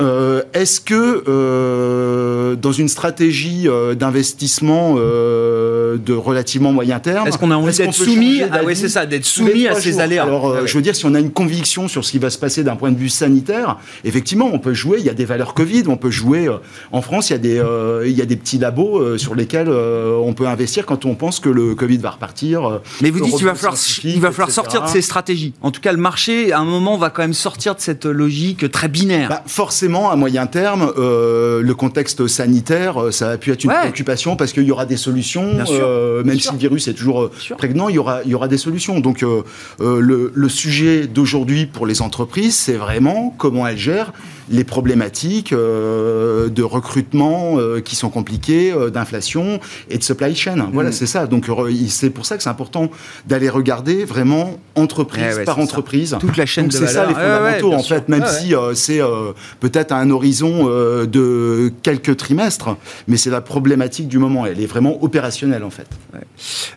[0.00, 7.50] Euh, Est-ce que euh, dans une stratégie euh, d'investissement de relativement moyen terme, Est-ce qu'on
[7.50, 10.66] a envie d'être soumis à, ouais, ça, soumis ces aléas Alors, Ah ouais.
[10.66, 12.76] je veux dire, si on a une conviction sur ce qui va se passer d'un
[12.76, 14.98] point de vue sanitaire, effectivement, on peut jouer.
[15.00, 16.48] Il y a des valeurs Covid, on peut jouer.
[16.92, 17.62] en France, il y a des,
[18.06, 21.48] il y a des petits labos sur lesquels on peut investir quand on pense que
[21.48, 22.80] le Covid va repartir.
[23.00, 24.62] Mais vous dites qu'il va falloir, scientifique, il va falloir etc.
[24.62, 25.52] sortir de ces stratégies.
[25.60, 28.70] En tout cas, le marché, à un moment, va quand même sortir de cette logique
[28.70, 29.28] très binaire.
[29.28, 33.70] Bah, forcément, à moyen terme, euh, le contexte sanitaire, euh, ça a pu être une
[33.70, 33.78] Ouais.
[33.80, 36.52] préoccupation parce qu'il y aura des solutions, Bien sûr, euh, même bien si sûr.
[36.52, 39.00] le virus est toujours prégnant, il y aura, il y aura des solutions.
[39.00, 39.42] Donc, euh,
[39.80, 44.12] le, le sujet d'aujourd'hui pour les entreprises, c'est vraiment comment elles gèrent
[44.52, 50.68] les problématiques euh, de recrutement euh, qui sont compliquées, euh, d'inflation et de supply chain.
[50.72, 50.92] Voilà, Mm.
[50.92, 51.26] c'est ça.
[51.26, 51.46] Donc,
[51.88, 52.90] c'est pour ça que c'est important
[53.26, 55.62] d'aller regarder vraiment entreprise ouais, par ça.
[55.62, 56.16] entreprise.
[56.20, 57.08] Toute la chaîne Donc de c'est ça valeur.
[57.08, 59.00] les Ouais, ouais, fondamentaux en fait, même si c'est
[59.60, 62.76] peut-être à un horizon de quelques trimestres,
[63.08, 64.44] mais c'est la problématique du moment.
[64.44, 65.86] Elle est vraiment opérationnelle en fait.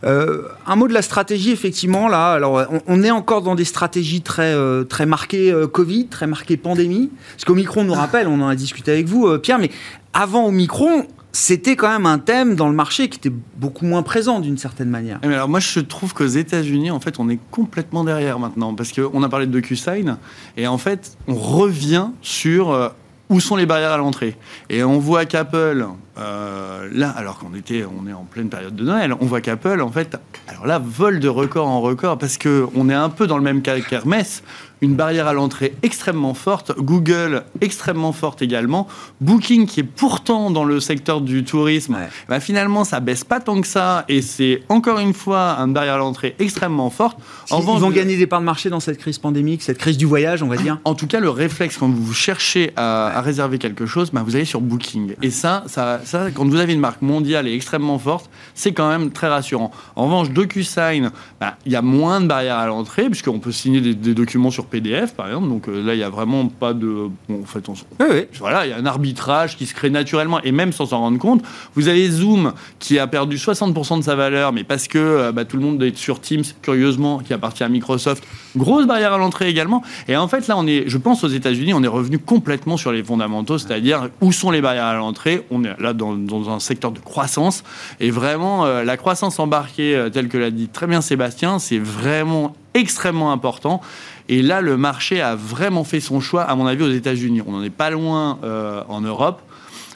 [0.04, 2.32] Un mot de la stratégie, effectivement, là.
[2.32, 4.56] Alors, on, on est encore dans des stratégies très,
[4.88, 7.10] très marquées Covid, très marquées pandémie.
[7.36, 9.71] Parce qu'Omicron nous rappelle, on en a discuté avec vous, euh, Pierre, mais
[10.13, 14.39] avant Omicron, c'était quand même un thème dans le marché qui était beaucoup moins présent
[14.39, 15.19] d'une certaine manière.
[15.21, 18.73] Eh, mais alors moi je trouve qu'aux États-Unis en fait on est complètement derrière maintenant
[18.73, 20.17] parce qu'on a parlé de DocuSign
[20.56, 22.88] et en fait on revient sur euh,
[23.30, 24.38] où sont les barrières à l'entrée
[24.69, 25.86] et on voit qu'Apple
[26.17, 29.82] euh, là alors qu'on était on est en pleine période de Noël on voit qu'Apple
[29.82, 30.15] en fait
[30.47, 33.43] alors là vole de record en record parce que on est un peu dans le
[33.43, 34.41] même cas qu'Hermès
[34.82, 38.88] une barrière à l'entrée extrêmement forte, Google extrêmement forte également,
[39.22, 42.10] Booking qui est pourtant dans le secteur du tourisme, Ouais.
[42.28, 45.96] bah, finalement ça baisse pas tant que ça et c'est encore une fois une barrière
[45.96, 47.18] à l'entrée extrêmement forte.
[47.50, 49.98] Ils revanche, vont le- gagner des parts de marché dans cette crise pandémique, cette crise
[49.98, 50.80] du voyage, on va dire.
[50.84, 54.36] en tout cas, le réflexe quand vous cherchez à, à réserver quelque chose, bah, vous
[54.36, 55.16] allez sur Booking.
[55.22, 58.90] Et ça, ça, ça, quand vous avez une marque mondiale et extrêmement forte, c'est quand
[58.90, 59.72] même très rassurant.
[59.96, 63.82] En revanche, DocuSign, bah, il y a moins de barrières à l'entrée, puisqu'on peut signer
[63.82, 65.47] des, des documents sur PDF, par exemple.
[65.47, 67.10] Donc euh, là, il n'y a vraiment pas de.
[67.30, 68.25] Bon, en fait, on, Oui, oui.
[68.39, 71.17] voilà, il y a un arbitrage qui se crée naturellement et même sans s'en rendre
[71.19, 71.41] compte.
[71.75, 75.45] Vous avez Zoom qui a perdu 60% de sa valeur, mais parce que euh, bah,
[75.45, 78.23] tout le monde est sur Teams, curieusement, qui appartient à Microsoft.
[78.56, 79.84] Grosse barrière à l'entrée également.
[80.08, 82.91] Et en fait, là, on est, je pense aux États-Unis, on est revenu complètement sur
[82.91, 85.45] les fondamentaux, c'est-à-dire où sont les barrières à l'entrée?
[85.51, 87.63] On est là dans, dans un secteur de croissance.
[87.99, 92.56] Et vraiment, euh, la croissance embarquée, telle que l'a dit très bien Sébastien, c'est vraiment
[92.75, 93.82] extrêmement important.
[94.30, 97.42] Et là, le marché a vraiment fait son choix, à mon avis, aux États-Unis.
[97.46, 99.42] On n'en est pas loin euh, en Europe.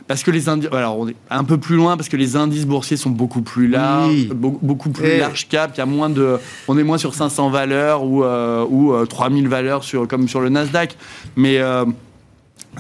[0.08, 2.66] Parce que les indices, alors on est un peu plus loin parce que les indices
[2.66, 4.30] boursiers sont beaucoup plus larges, Oui.
[4.34, 5.20] be- beaucoup plus Eh.
[5.20, 5.72] large cap.
[5.76, 9.06] Il y a moins de, on est moins sur 500 valeurs ou euh, ou euh,
[9.06, 10.98] 3000 valeurs sur comme sur le Nasdaq.
[11.36, 11.86] Mais euh,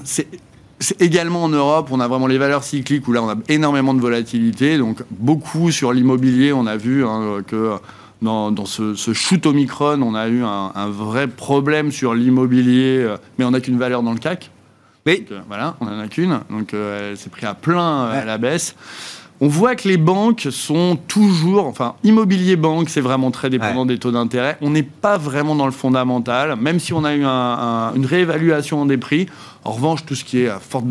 [0.04, 0.28] c'est
[0.80, 3.94] c'est également en Europe, on a vraiment les valeurs cycliques où là on a énormément
[3.94, 6.52] de volatilité, donc beaucoup sur l'immobilier.
[6.52, 7.74] On a vu hein, que
[8.21, 12.97] dans, dans ce, ce shoot Omicron, on a eu un, un vrai problème sur l'immobilier,
[12.99, 14.51] euh, mais on n'a qu'une valeur dans le CAC.
[15.05, 15.19] Oui.
[15.21, 18.17] Donc, euh, voilà, on n'en a qu'une, donc euh, elle s'est pris à plein Ouais.
[18.17, 18.75] à la baisse.
[19.41, 23.97] On voit que les banques sont toujours, enfin, immobilier banque, c'est vraiment très dépendant des
[23.97, 24.58] taux d'intérêt.
[24.60, 28.05] On n'est pas vraiment dans le fondamental, même si on a eu un- un- une
[28.05, 29.27] réévaluation des prix.
[29.65, 30.86] En revanche, tout ce qui est à forte,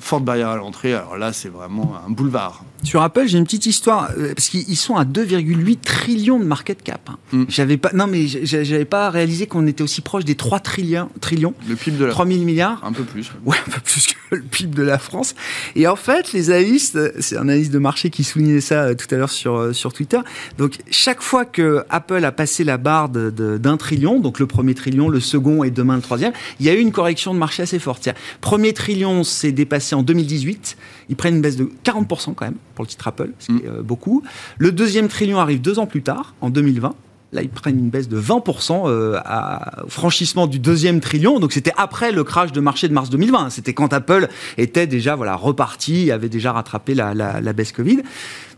[0.00, 2.64] forte barrière à l'entrée, alors là, c'est vraiment un boulevard.
[2.82, 6.82] Sur Apple, j'ai une petite histoire euh, parce qu'ils sont à 2,8 trillions de market
[6.82, 7.08] cap.
[7.10, 7.18] hein.
[7.32, 7.44] Mm.
[7.48, 11.08] J'avais pas, non mais j'a- j'avais pas réalisé qu'on était aussi proche des 3 trillions,
[11.20, 12.82] trillions, Le PIB de la 3000 milliards.
[12.84, 13.32] Un peu plus.
[13.44, 15.34] Ouais, un peu plus que le PIB de la France.
[15.74, 19.12] Et en fait, les analystes, c'est un analyste de marché qui soulignait ça euh, tout
[19.14, 20.18] à l'heure sur, euh, sur Twitter.
[20.58, 25.08] Donc, chaque fois que Apple a passé la barre d'un trillion, donc le premier trillion,
[25.08, 27.78] le second et demain le troisième, il y a eu une correction de marché assez
[27.78, 28.05] forte.
[28.40, 30.76] Premier trillion s'est dépassé en 2018.
[31.08, 33.68] Ils prennent une baisse de 40% quand même pour le titre Apple, ce qui est
[33.68, 34.22] euh, beaucoup.
[34.58, 36.94] Le deuxième trillion arrive deux ans plus tard, en 2020.
[37.32, 41.40] Là, ils prennent une baisse de 20% euh, à, au franchissement du deuxième trillion.
[41.40, 43.50] Donc, c'était après le crash de marché de mars 2020.
[43.50, 47.98] C'était quand Apple était déjà voilà, reparti, avait déjà rattrapé la, la- la baisse Covid.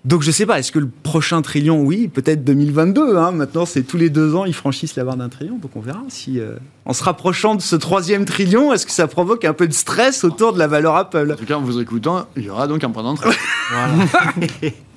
[0.05, 3.17] Donc, je sais pas, est-ce que le prochain trillion, oui, peut-être 2022.
[3.17, 5.57] Hein, maintenant, c'est tous les deux ans, ils franchissent la barre d'un trillion.
[5.59, 6.53] Donc, on verra si, euh,
[6.85, 10.25] en se rapprochant de ce troisième trillion, est-ce que ça provoque un peu de stress
[10.25, 11.31] autour de la valeur Apple?
[11.33, 13.31] En tout cas, en vous écoutant, il y aura donc un point d'entrée.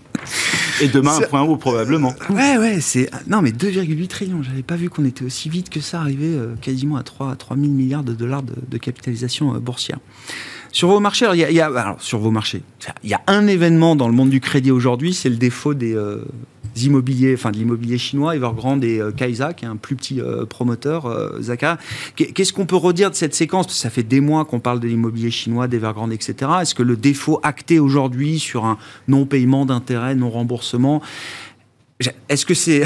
[0.82, 2.14] Et demain, un point haut, probablement.
[2.30, 3.10] Ouais, ouais, c'est.
[3.28, 4.44] Non, mais 2,8 trillions.
[4.44, 7.58] J'avais pas vu qu'on était aussi vite que ça, arrivé euh, quasiment à 3, 3
[7.58, 10.00] 000 milliards de dollars de, de capitalisation euh, boursière.
[10.72, 12.62] Sur vos marchés, alors, il y a, il y a- alors, sur vos marchés,
[13.04, 15.94] il y a un événement dans le monde du crédit aujourd'hui, c'est le défaut des
[15.94, 16.24] euh,
[16.76, 20.46] immobiliers, enfin de l'immobilier chinois, Evergrande et euh, Kaisa, qui est un plus petit euh,
[20.46, 21.78] promoteur, euh, Zaka.
[22.16, 23.70] Qu'est- Qu'est-ce qu'on peut redire de cette séquence?
[23.74, 26.52] Ça fait des mois qu'on parle de l'immobilier chinois, d'Evergrande, etc.
[26.62, 31.02] Est-ce que le défaut acté aujourd'hui sur un non-paiement d'intérêt, non-remboursement,
[32.30, 32.84] Est-ce que c'est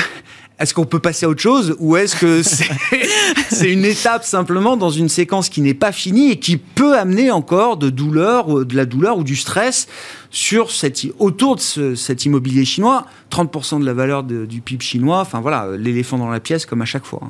[0.60, 2.42] est-ce qu'on peut passer à autre chose ou est-ce que
[3.50, 7.30] c'est une étape simplement dans une séquence qui n'est pas finie et qui peut amener
[7.32, 9.88] encore de douleur, ou de la douleur ou du stress
[10.30, 14.84] sur cette, autour de ce- cet immobilier chinois, 30% de la valeur de- du PIB
[14.84, 17.22] chinois, enfin voilà, l'éléphant dans la pièce comme à chaque fois.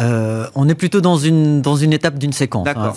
[0.00, 2.66] Euh, on est plutôt dans une, dans une étape d'une séquence.
[2.68, 2.92] Hein.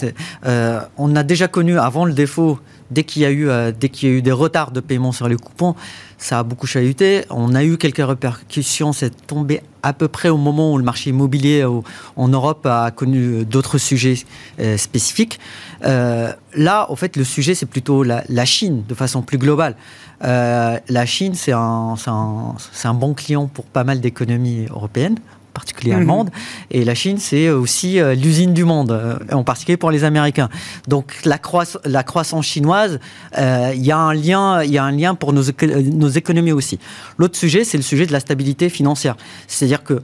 [0.46, 3.90] Euh, on a déjà connu avant le défaut, dès qu'il y, a eu, euh, dès
[3.90, 5.76] qu'il y a eu des retards de paiement sur les coupons,
[6.18, 7.24] ça a beaucoup chahuté.
[7.30, 11.12] On a eu quelques répercussions, c'est tombé à peu près au moment où le marché
[11.12, 11.84] immobilier au-
[12.16, 14.16] en Europe a connu d'autres sujets
[14.60, 15.40] euh, spécifiques.
[15.86, 19.76] Euh, là, en fait, le sujet, c'est plutôt la, la Chine de façon plus globale.
[20.24, 24.66] Euh, la Chine, c'est un, c'est un, c'est un bon client pour pas mal d'économies
[24.72, 26.00] européennes en particulier Mhm.
[26.00, 26.30] allemandes.
[26.72, 30.50] Et la Chine, c'est aussi euh, l'usine du monde, euh, en particulier pour les Américains.
[30.88, 33.00] Donc la, croiss- la croissance chinoise,
[33.38, 36.10] euh, il y a un lien, y a un lien pour nos, éco- euh, nos
[36.22, 36.78] économies aussi.
[37.18, 39.16] L'autre sujet, c'est le sujet de la stabilité financière.
[39.48, 39.98] C'est-à-dire que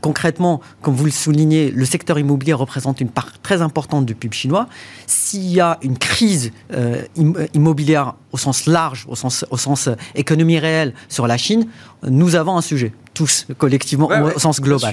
[0.00, 4.34] concrètement, comme vous le soulignez, le secteur immobilier représente une part très importante du PIB
[4.34, 4.68] chinois.
[5.06, 9.88] S'il y a une crise euh, im- immobilière au sens large, au sens, au sens
[9.88, 11.66] euh, économie réelle sur la Chine,
[12.08, 14.90] nous avons un sujet, tous collectivement, Ouais, au, ouais, sens global.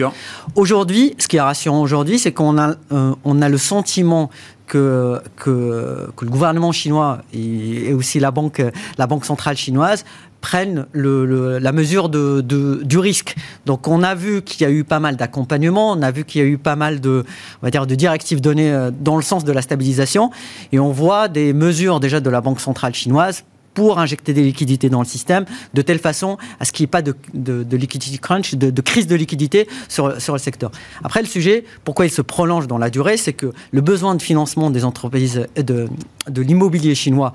[0.56, 4.30] Aujourd'hui, ce qui est rassurant aujourd'hui, c'est qu'on a, euh, on a le sentiment
[4.68, 8.62] que, que, que le gouvernement chinois et, et aussi la banque,
[8.98, 10.04] la banque centrale chinoise
[10.42, 13.36] prennent le- le- la mesure de, de- du risque.
[13.66, 16.42] Donc on a vu qu'il y a eu pas mal d'accompagnement, on a vu qu'il
[16.42, 17.24] y a eu pas mal de,
[17.62, 20.32] on va dire, de directives données euh, dans le sens de la stabilisation,
[20.72, 23.44] et on voit des mesures déjà de la banque centrale chinoise
[23.76, 26.98] pour injecter des liquidités dans le système, de telle façon à ce qu'il n'y ait
[26.98, 30.72] pas de, de, de liquidity crunch, de, de crise de liquidité sur, sur le secteur.
[31.04, 34.22] Après, le sujet, pourquoi il se prolonge dans la durée, c'est que le besoin de
[34.22, 35.88] financement des entreprises de,
[36.28, 37.34] de l'immobilier chinois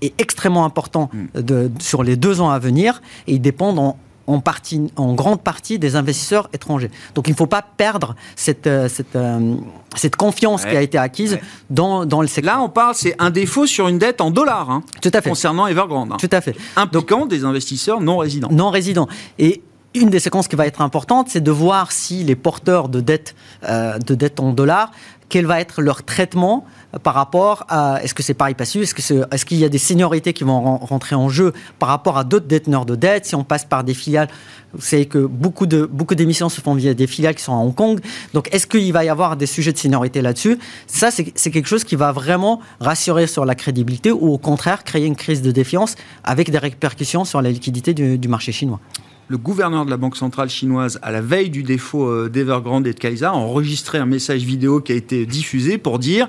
[0.00, 3.98] est extrêmement important de, sur les deux ans à venir et ils dépendent en,
[4.30, 6.90] en, partie, en grande partie des investisseurs étrangers.
[7.14, 9.54] Donc il ne faut pas perdre cette, euh, cette, euh,
[9.96, 10.70] cette confiance Ouais.
[10.70, 11.42] qui a été acquise Ouais.
[11.70, 12.56] dans, dans le secteur.
[12.56, 15.28] Là, on parle, c'est un défaut sur une dette en dollars hein, Tout à fait.
[15.30, 16.54] concernant Evergrande, hein, Tout à fait.
[16.76, 18.48] impliquant des investisseurs non résidents.
[18.50, 19.08] non résidents.
[19.38, 19.62] Et
[19.94, 23.34] une des séquences qui va être importante, c'est de voir si les porteurs de dettes
[23.64, 24.92] euh, de dettes en dollars,
[25.30, 26.66] quel va être leur traitement
[27.02, 30.44] par rapport à est-ce que c'est pari passu, est-ce qu'il y a des seniorités qui
[30.44, 33.64] vont ren- rentrer en jeu par rapport à d'autres déteneurs de dettes, si on passe
[33.64, 34.28] par des filiales,
[34.74, 38.00] vous savez que beaucoup d'émissions se font via des filiales qui sont à Hong Kong.
[38.34, 40.58] Donc est-ce qu'il va y avoir des sujets de seniorité là-dessus?
[40.88, 45.06] Ça c'est quelque chose qui va vraiment rassurer sur la crédibilité ou au contraire créer
[45.06, 48.80] une crise de défiance avec des répercussions sur la liquidité du marché chinois.
[49.30, 52.92] Le gouverneur de la Banque centrale chinoise, à la veille du défaut euh, d'Evergrande et
[52.92, 56.28] de Kaiser, a enregistré un message vidéo qui a été diffusé pour dire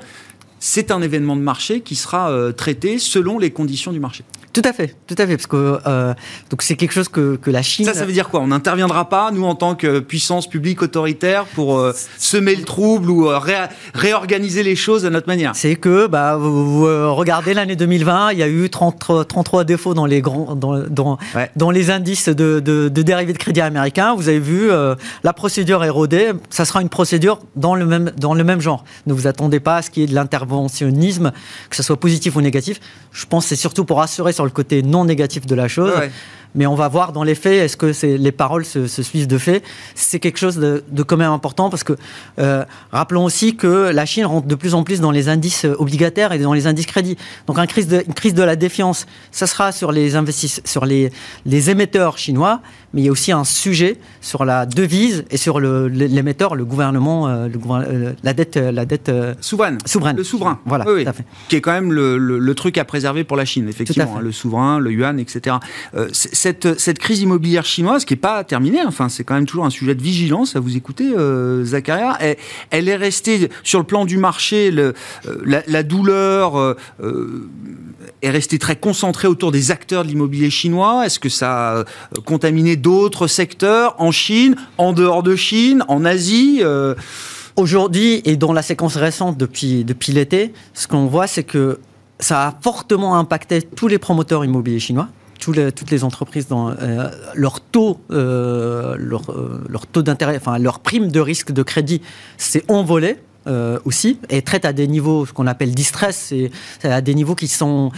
[0.62, 4.24] c'est un événement de marché qui sera euh, traité selon les conditions du marché.
[4.54, 6.14] Tout à fait, tout à fait, parce que euh,
[6.50, 7.86] donc c'est quelque chose que, que la Chine.
[7.86, 8.42] Ça, ça veut dire quoi?
[8.42, 13.10] On n'interviendra pas, nous, en tant que puissance publique autoritaire, pour euh, semer le trouble
[13.10, 15.56] ou euh, ré- réorganiser les choses à notre manière?
[15.56, 19.94] C'est que bah, vous, vous, regardez l'année 2020, il y a eu 30, 33 défauts
[19.94, 21.50] dans les, grands, dans, dans, Ouais.
[21.56, 24.16] dans les indices de, de, de dérivés de crédit américains.
[24.16, 24.70] Vous avez vu
[25.24, 26.32] la procédure érodée.
[26.50, 28.84] Ça sera une procédure dans le même, dans le même genre.
[29.08, 31.32] Ne vous attendez pas à ce qu'il y ait de l'intervention interventionnisme,
[31.70, 32.80] que ce soit positif ou négatif.
[33.12, 35.94] Je pense que c'est surtout pour assurer sur le côté non négatif de la chose.
[35.98, 36.12] Ouais.
[36.54, 39.38] Mais on va voir dans les faits, est-ce que les paroles se, se suivent de
[39.38, 39.64] faits
[39.96, 41.94] C'est quelque chose de, de quand même important parce que
[42.40, 46.34] euh, rappelons aussi que la Chine rentre de plus en plus dans les indices obligataires
[46.34, 47.16] et dans les indices crédits.
[47.48, 50.86] Donc un crise de, une crise de la défiance, ça sera sur les investisseurs, sur
[50.86, 51.14] les,
[51.46, 52.60] les émetteurs chinois,
[52.94, 57.28] mais il y a aussi un sujet sur la devise et sur l'émetteur, le gouvernement,
[57.28, 59.78] euh, le euh, la dette, euh, la dette euh, Souveraine.
[59.86, 60.18] souveraine.
[60.18, 60.60] Le souverain.
[60.66, 61.04] Voilà, Oui, oui.
[61.04, 61.26] tout à fait.
[61.48, 64.16] Qui est quand même le, truc à préserver pour la Chine, effectivement.
[64.18, 65.56] Hein, le souverain, le yuan, etc.
[66.12, 69.70] Cette, cette crise immobilière chinoise, qui n'est pas terminée, enfin, c'est quand même toujours un
[69.70, 71.06] sujet de vigilance à vous écouter,
[71.64, 72.18] Zacharia.
[72.20, 72.36] Elle,
[72.72, 76.76] elle est restée sur le plan du marché, la, la douleur
[78.22, 81.06] est restée très concentrée autour des acteurs de l'immobilier chinois.
[81.06, 81.84] Est-ce que ça a
[82.26, 86.96] contaminé d'autres secteurs en Chine, en dehors de Chine, en Asie euh,
[87.58, 91.80] Aujourd'hui, et dans la séquence récente depuis, depuis l'été, ce qu'on voit, c'est que
[92.20, 95.10] ça a fortement impacté tous les promoteurs immobiliers chinois.
[95.38, 101.12] toutes les entreprises dans euh, leur taux, euh, euh, leur taux d'intérêt, enfin leur prime
[101.12, 102.02] de risque de crédit
[102.38, 103.18] s'est envolé.
[103.48, 106.32] euh, aussi et traite à des niveaux ce qu'on appelle distress
[106.80, 107.92] c'est à des niveaux qui sont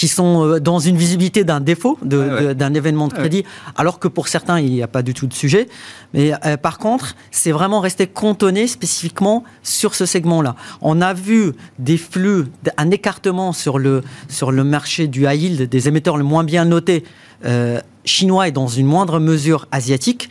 [0.00, 2.54] qui sont euh, dans une visibilité d'un défaut Ouais, ouais.
[2.54, 3.20] d'un événement de Ouais.
[3.20, 3.44] crédit
[3.76, 5.68] alors que pour certains il n'y a pas du tout de sujet
[6.14, 11.12] mais euh, par contre c'est vraiment resté cantonné spécifiquement sur ce segment là on a
[11.12, 12.46] vu des flux
[12.78, 16.64] un écartement sur le sur le marché du high yield des émetteurs le moins bien
[16.64, 17.04] notés
[17.44, 20.30] euh, chinois et dans une moindre mesure asiatique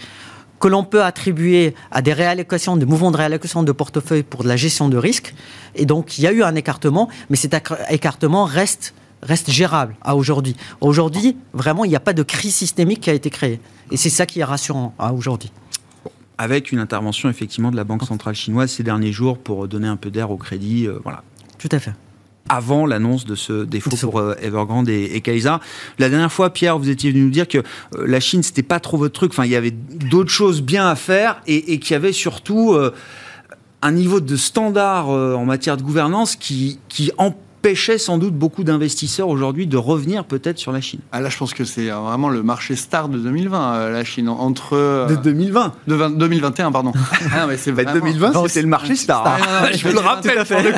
[0.60, 4.50] que l'on peut attribuer à des réallocations, des mouvements de réallocation de portefeuille pour de
[4.50, 5.34] la gestion de risque.
[5.76, 7.54] Et donc, il y a eu un écartement, mais cet
[7.90, 10.56] écartement reste, reste gérable à aujourd'hui.
[10.82, 13.60] Aujourd'hui, vraiment, il n'y a pas de crise systémique qui a été créée.
[13.92, 15.52] Et c'est ça qui est rassurant à aujourd'hui.
[16.38, 19.98] avec une intervention effectivement de la Banque centrale chinoise ces derniers jours pour donner un
[19.98, 20.88] peu d'air au crédit.
[20.88, 21.22] euh, voilà.
[21.58, 21.92] Tout à fait.
[22.48, 25.58] avant l'annonce de ce défaut pour euh, Evergrande et, et Kaiser.
[26.00, 27.64] La dernière fois, Pierre, vous étiez venu nous dire que euh,
[28.08, 29.32] la Chine, c'était pas trop votre truc.
[29.34, 32.74] Enfin, il y avait d'autres choses bien à faire et, et qu'il y avait surtout
[33.82, 37.12] un niveau de standard en matière de gouvernance qui, qui
[37.60, 41.02] empêchait sans doute beaucoup d'investisseurs aujourd'hui de revenir peut-être sur la Chine.
[41.12, 44.04] Ah, là, je pense que c'est euh, vraiment le marché star de 2020, euh, la
[44.06, 44.30] Chine.
[44.30, 44.76] Entre.
[44.78, 45.74] euh, De 2020.
[45.88, 46.94] de 20 2021, pardon.
[47.34, 49.28] Ah, non, mais c'est vraiment- c'était le marché star.
[49.28, 49.38] hein.
[49.42, 50.36] Ah, non, non, Je vous le rappelle.
[50.36, 50.74] tout à fait.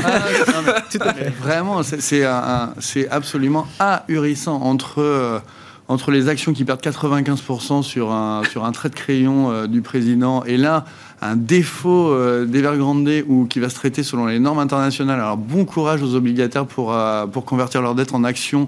[1.02, 5.40] Ah, mais Vraiment, c'est- c'est un- un- c'est absolument ahurissant entre, euh,
[5.88, 9.82] entre les actions qui perdent 95% sur un, sur un trait de crayon euh, du
[9.84, 10.86] président et là,
[11.22, 15.20] un défaut euh, d'Evergrande ou qui va se traiter selon les normes internationales.
[15.20, 18.68] Alors, bon courage aux obligataires pour, euh, pour convertir leur dette en actions.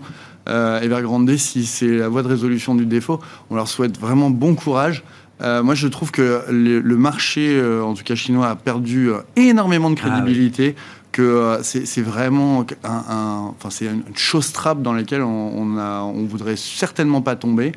[0.49, 4.55] Euh, Evergrande, si c'est la voie de résolution du défaut, on leur souhaite vraiment bon
[4.55, 5.03] courage.
[5.41, 9.09] Euh, moi, je trouve que le, le marché, euh, en tout cas chinois, a perdu
[9.09, 10.11] euh, énormément de Ah oui.
[10.11, 10.75] crédibilité.
[11.11, 16.01] Que c'est vraiment un, un- enfin, c'est une chose trappe dans laquelle on, on, a,
[16.01, 17.71] on voudrait certainement pas tomber.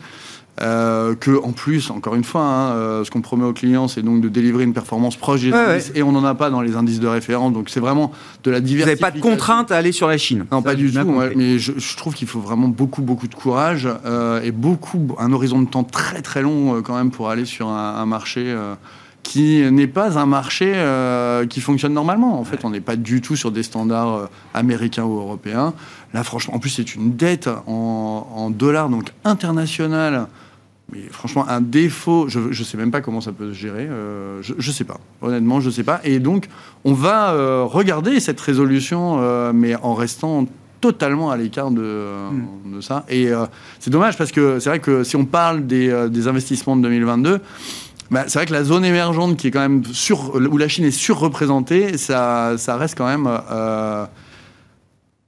[0.62, 4.00] Euh, que en plus, encore une fois, hein, euh, ce qu'on promet aux clients, c'est
[4.00, 6.62] donc de délivrer une performance proche des Ouais, indices, et on n'en a pas dans
[6.62, 7.52] les indices de référence.
[7.52, 8.11] Donc c'est vraiment
[8.42, 9.07] de la Vous diversification.
[9.07, 10.46] n'avez pas de contrainte à aller sur la Chine.
[10.50, 10.98] Non, Ça, pas du tout.
[10.98, 15.14] ouais, mais je, je trouve qu'il faut vraiment beaucoup, beaucoup de courage euh, et beaucoup,
[15.18, 18.07] un horizon de temps très, très long euh, quand même pour aller sur un, un
[18.07, 18.57] marché
[19.22, 22.40] qui n'est pas un marché euh, qui fonctionne normalement.
[22.40, 25.74] En fait, on n'est pas du tout sur des standards euh, américains ou européens.
[26.14, 30.28] Là, franchement, en plus, c'est une dette en, en dollars, donc internationale.
[30.93, 33.87] Mais franchement, un défaut, je ne sais même pas comment ça peut se gérer.
[33.89, 34.99] euh, je ne sais pas.
[35.20, 36.01] Honnêtement, je ne sais pas.
[36.05, 36.49] Et donc,
[36.84, 40.47] on va euh, regarder cette résolution, euh, mais en restant
[40.80, 42.05] totalement à l'écart de,
[42.66, 43.05] de ça.
[43.09, 43.30] Et
[43.80, 47.41] c'est dommage parce que c'est vrai que si on parle des, des investissements de 2022,
[48.11, 50.84] bah, c'est vrai que la zone émergente qui est quand même sur, où la Chine
[50.84, 53.26] est surreprésentée, ça, ça reste quand même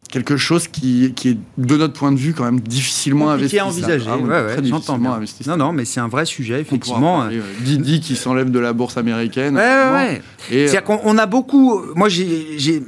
[0.09, 3.69] quelque chose qui, qui est, de notre point de vue, quand même difficilement investissable.
[3.71, 4.07] envisager.
[4.09, 4.23] Ah Ouais,
[4.55, 5.57] très ouais, j'entends difficilement.
[5.57, 7.19] Non, non, mais c'est un vrai sujet, effectivement.
[7.21, 9.57] parler, euh, Didi qui s'enlève de la bourse américaine.
[9.57, 11.83] Ouais, C'est-à-dire qu'on on a beaucoup.
[11.95, 12.59] Moi, j'ai.
[12.59, 12.83] j'ai-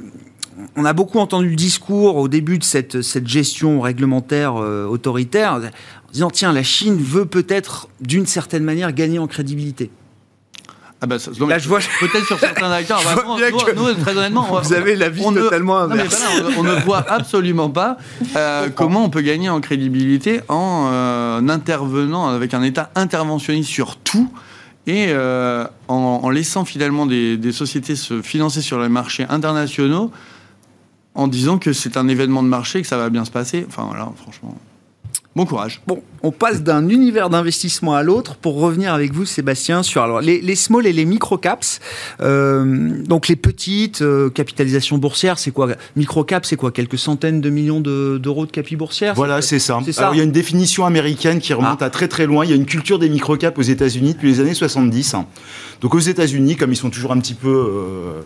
[0.75, 5.53] On a beaucoup entendu le discours au début de cette, cette gestion réglementaire euh, autoritaire,
[5.55, 9.89] en disant tiens, la Chine veut peut-être d'une certaine manière gagner en crédibilité.
[11.03, 11.79] Ah bah, ça- non, Là, je vois.
[11.99, 13.01] peut-être sur certains acteurs.
[13.03, 13.23] Bah,
[13.75, 16.05] nous, très honnêtement, on- Vous avez l'avis on ne- totalement Non, voilà,
[16.57, 17.97] on, on ne voit absolument pas
[18.35, 23.97] euh, comment on peut gagner en crédibilité en euh, intervenant avec un État interventionniste sur
[23.97, 24.31] tout
[24.87, 30.11] et euh, en, en laissant finalement des, des sociétés se financer sur les marchés internationaux
[31.13, 33.65] en disant que c'est un événement de marché, que ça va bien se passer.
[33.67, 34.55] Enfin voilà, franchement.
[35.33, 35.81] Bon courage.
[35.87, 40.19] Bon, on passe d'un univers d'investissement à l'autre pour revenir avec vous, Sébastien, sur alors,
[40.19, 41.79] les, les small et les micro caps.
[42.19, 45.69] Euh, donc les petites euh, capitalisations boursières, c'est quoi?
[45.95, 46.71] Micro cap, c'est quoi?
[46.71, 49.13] Quelques centaines de millions de- d'euros de, capi boursières?
[49.13, 49.79] Voilà, c'est ça.
[49.85, 50.01] C'est ça.
[50.01, 51.85] Alors, il y a une définition américaine qui remonte Ah.
[51.85, 52.43] à très très loin.
[52.43, 55.15] Il y a une culture des microcaps aux États-Unis depuis les années 70.
[55.79, 58.21] Donc aux États-Unis, comme ils sont toujours un petit peu euh,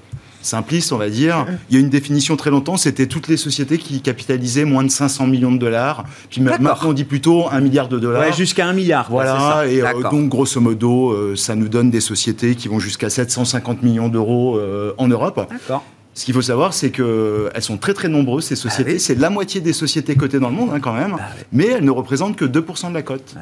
[0.46, 3.78] simplistes, on va dire, il y a une définition très longtemps, c'était toutes les sociétés
[3.78, 6.06] qui capitalisaient moins de 500 millions de dollars.
[6.30, 8.22] Puis maintenant, on dit plutôt un milliard de dollars.
[8.22, 9.08] Ouais, jusqu'à un milliard.
[9.08, 9.68] quoi, c'est Voilà, ça.
[9.68, 13.82] et euh, donc grosso modo, euh, ça nous donne des sociétés qui vont jusqu'à 750
[13.84, 15.46] millions d'euros euh, en Europe.
[15.50, 15.84] D'accord.
[16.14, 18.91] Ce qu'il faut savoir, c'est que elles sont très très nombreuses ces sociétés.
[18.91, 19.00] Ah oui.
[19.02, 21.43] C'est la moitié des sociétés cotées dans le monde hein, quand même, Ah oui.
[21.52, 23.36] mais elles ne représentent que 2% de la cote.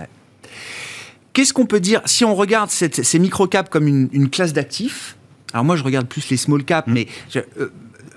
[1.34, 5.18] Qu'est-ce qu'on peut dire si on regarde cette- ces micro-caps comme une, une classe d'actifs
[5.54, 6.94] Alors moi, je regarde plus les small caps, Mm.
[6.94, 7.72] mais je- euh,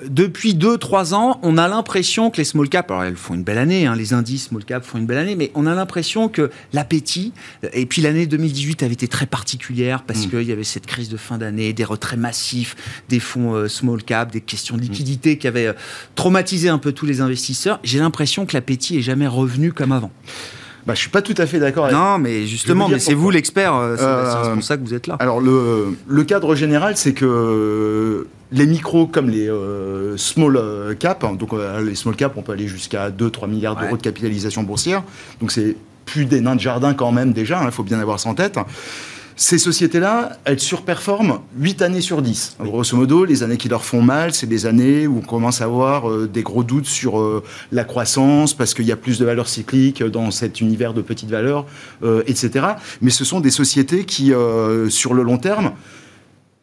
[0.09, 3.57] depuis 2-3 ans, on a l'impression que les small caps, alors elles font une belle
[3.57, 6.51] année, hein, les indices small caps font une belle année, mais on a l'impression que
[6.75, 7.33] l'appétit,
[7.73, 10.31] et puis l'année 2018 avait été très particulière parce Mm.
[10.31, 12.77] qu'il y avait cette crise de fin d'année, des retraits massifs
[13.09, 15.73] des fonds euh, small cap, des questions de liquidité qui avaient euh,
[16.15, 17.81] traumatisé un peu tous les investisseurs.
[17.83, 20.11] J'ai l'impression que l'appétit est jamais revenu comme avant.
[20.87, 23.31] Bah, je suis pas tout à fait d'accord avec Non, mais justement, mais c'est vous
[23.31, 25.17] l'expert, euh, Sébastien, c'est Euh, pour ça que vous êtes là.
[25.19, 31.25] Alors le, le cadre général, c'est que les micros comme les euh, small euh, cap,
[31.25, 34.63] hein, donc euh, les small cap, on peut aller jusqu'à 2-3 milliards d'euros de capitalisation
[34.63, 35.03] boursière,
[35.41, 38.29] donc c'est plus des nains de jardin quand même déjà, il faut bien avoir ça
[38.29, 38.57] en tête.
[39.39, 42.57] Ces sociétés-là, elles surperforment 8 années sur 10.
[42.61, 45.65] Grosso modo, les années qui leur font mal, c'est des années où on commence à
[45.67, 49.27] avoir euh, des gros doutes sur euh, la croissance, parce qu'il y a plus de
[49.27, 51.67] valeurs cycliques dans cet univers de petites valeurs,
[52.03, 52.65] euh, etc.
[53.03, 54.33] Mais ce sont des sociétés qui,
[54.89, 55.73] sur le long terme,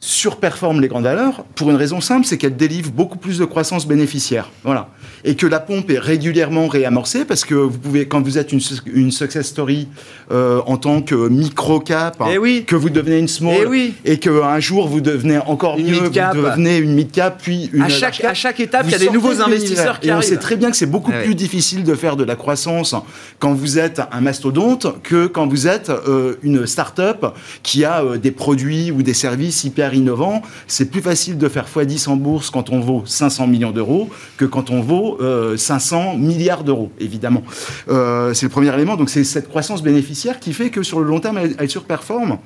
[0.08, 3.88] surperforment les grandes valeurs pour une raison simple, c'est qu'elles délivrent beaucoup plus de croissance
[3.88, 4.50] bénéficiaire.
[4.66, 4.90] Voilà.
[5.24, 8.60] Et que la pompe est régulièrement réamorcée parce que vous pouvez, quand vous êtes une,
[8.60, 9.88] su- une success story
[10.34, 12.66] euh, en tant que micro-cap, Eh oui.
[12.68, 13.94] que vous devenez une small, Eh oui.
[14.04, 17.88] et qu'un jour vous devenez encore Une mieux, vous devenez une mid-cap, puis une à,
[17.88, 20.28] chaque, à chaque étape, il y a des nouveaux investisseurs qui Et on arrivent.
[20.28, 21.24] sait très bien que c'est beaucoup ouais.
[21.24, 22.94] plus difficile de faire de la croissance
[23.40, 27.26] quand vous êtes un mastodonte que quand vous êtes euh, une start-up
[27.62, 30.42] qui a euh, des produits ou des services hyper innovants.
[30.68, 34.46] C'est plus facile de faire x10 en bourse quand on vaut 500 millions d'euros que
[34.46, 37.44] quand on vaut euh, 500 milliards d'euros, évidemment.
[37.90, 38.96] Euh, c'est le premier élément.
[38.96, 42.38] Donc c'est cette croissance bénéficiaire qui fait que sur le long terme, elle, elle surperforme.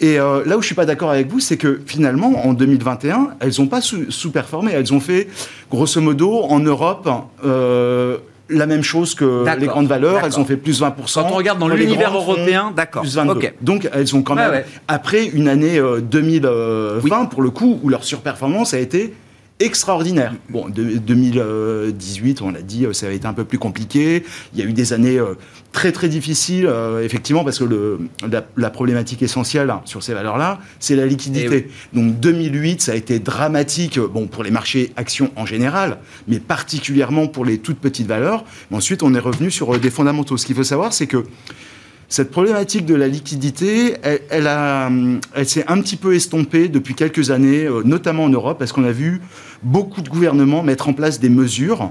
[0.00, 3.30] Et euh, là où je suis pas d'accord avec vous, c'est que finalement, en 2021,
[3.40, 4.70] elles n'ont pas sous- sous-performé.
[4.72, 5.26] Elles ont fait,
[5.72, 7.08] grosso modo, en Europe,
[7.44, 8.18] euh,
[8.50, 10.22] la même chose que les grandes valeurs.
[10.24, 11.14] Elles ont fait plus 20%.
[11.14, 13.02] Quand on regarde dans l'univers européen, d'accord.
[13.02, 13.32] Plus 22.
[13.32, 13.54] Ok.
[13.60, 14.66] Donc elles ont quand même, ouais.
[14.88, 17.10] après une année euh, 2020 Oui.
[17.30, 19.14] pour le coup, où leur surperformance a été
[19.60, 20.34] extraordinaire.
[20.50, 24.24] Bon, de- 2018, on l'a dit, euh, ça a été un peu plus compliqué.
[24.54, 25.34] Il y a eu des années euh,
[25.72, 27.98] très très difficiles, euh, effectivement, parce que le,
[28.30, 31.68] la, la problématique essentielle hein, sur ces valeurs-là, c'est la liquidité.
[31.94, 35.98] Eh Donc 2008, ça a été dramatique, bon, pour les marchés actions en général,
[36.28, 38.44] mais particulièrement pour les toutes petites valeurs.
[38.70, 40.36] Mais ensuite, on est revenu sur des fondamentaux.
[40.36, 41.24] Ce qu'il faut savoir, c'est que
[42.10, 44.90] cette problématique de la liquidité, elle, elle a,
[45.34, 48.92] elle s'est un petit peu estompée depuis quelques années, notamment en Europe, parce qu'on a
[48.92, 49.20] vu
[49.62, 51.90] beaucoup de gouvernements mettre en place des mesures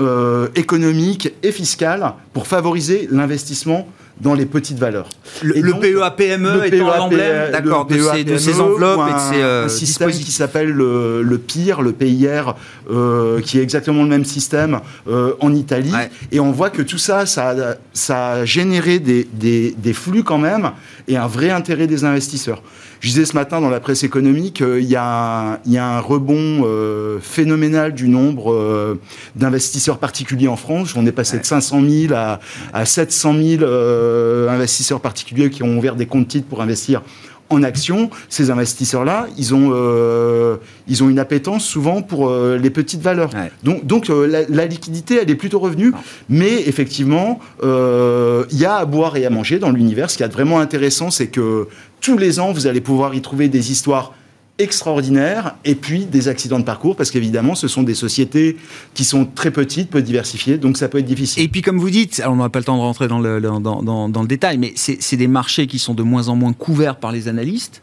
[0.00, 3.88] euh, économiques et fiscales pour favoriser l'investissement
[4.20, 5.08] dans les petites valeurs.
[5.42, 8.62] Le, le donc, PEA PME le étant l'emblème, d'accord, de, PEA, ces, de ces PME,
[8.64, 12.54] enveloppes et de ces euh, un système qui s'appelle le, le PIR, le PIR,
[12.90, 15.92] euh, qui est exactement le même système euh, en Italie.
[15.92, 16.10] Ouais.
[16.32, 20.24] Et on voit que tout ça, ça a, ça a généré des, des- des flux
[20.24, 20.72] quand même
[21.06, 22.62] et un vrai intérêt des investisseurs.
[23.00, 25.86] Je disais ce matin dans la presse économique qu'il y, a un- il y a
[25.86, 28.98] un rebond euh, phénoménal du nombre euh,
[29.36, 30.94] d'investisseurs particuliers en France.
[30.96, 32.40] On est passé de 500 000 à,
[32.72, 37.02] à 700 000 euh, investisseurs particuliers qui ont ouvert des comptes titres pour investir
[37.50, 42.70] en actions, ces investisseurs-là, ils ont, euh, ils ont une appétence souvent pour euh, les
[42.70, 43.30] petites valeurs.
[43.34, 43.50] Ouais.
[43.62, 45.92] Donc, donc euh, la, la liquidité, elle est plutôt revenue,
[46.28, 50.10] mais effectivement, il y a à boire et à manger dans l'univers.
[50.10, 51.68] Ce qui est vraiment intéressant, c'est que
[52.00, 54.12] tous les ans, vous allez pouvoir y trouver des histoires
[54.58, 58.56] extraordinaires et puis des accidents de parcours parce qu'évidemment ce sont des sociétés
[58.94, 61.42] qui sont très petites, peu diversifiées donc ça peut être difficile.
[61.42, 63.40] Et puis comme vous dites, alors on n'aura pas le temps de rentrer dans le,
[63.40, 66.52] dans, dans- dans le détail, mais c'est des marchés qui sont de moins en moins
[66.52, 67.82] couverts par les analystes.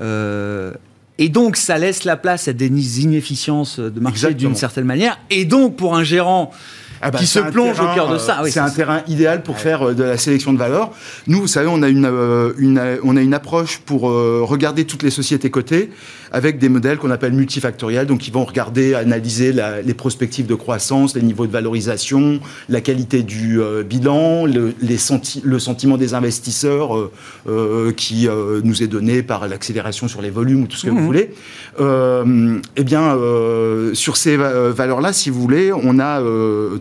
[0.00, 0.72] Euh,
[1.18, 5.18] et donc ça laisse la place à des inefficiences de marché d'une certaine manière.
[5.30, 6.50] Et donc pour un gérant
[7.04, 8.38] Ah bah, qui se plonge au terrain, cœur de euh, ça.
[8.44, 8.76] oui, c'est un ça.
[8.76, 10.90] terrain idéal pour faire euh, de la sélection de valeur.
[11.26, 14.40] Nous, vous savez, on a une, euh, une, euh, on a une approche pour euh,
[14.44, 15.90] regarder toutes les sociétés cotées
[16.32, 19.54] avec des modèles qu'on appelle multifactoriels, donc ils vont regarder, analyser
[19.84, 24.96] les prospectives de croissance, les niveaux de valorisation, la qualité du bilan, le, les
[25.42, 27.10] le sentiment des investisseurs
[27.96, 28.28] qui
[28.64, 31.04] nous est donné par l'accélération sur les volumes ou tout ce que vous mmh.
[31.04, 31.30] voulez.
[32.76, 33.16] eh bien,
[33.94, 36.22] sur ces valeurs-là, si vous voulez, on a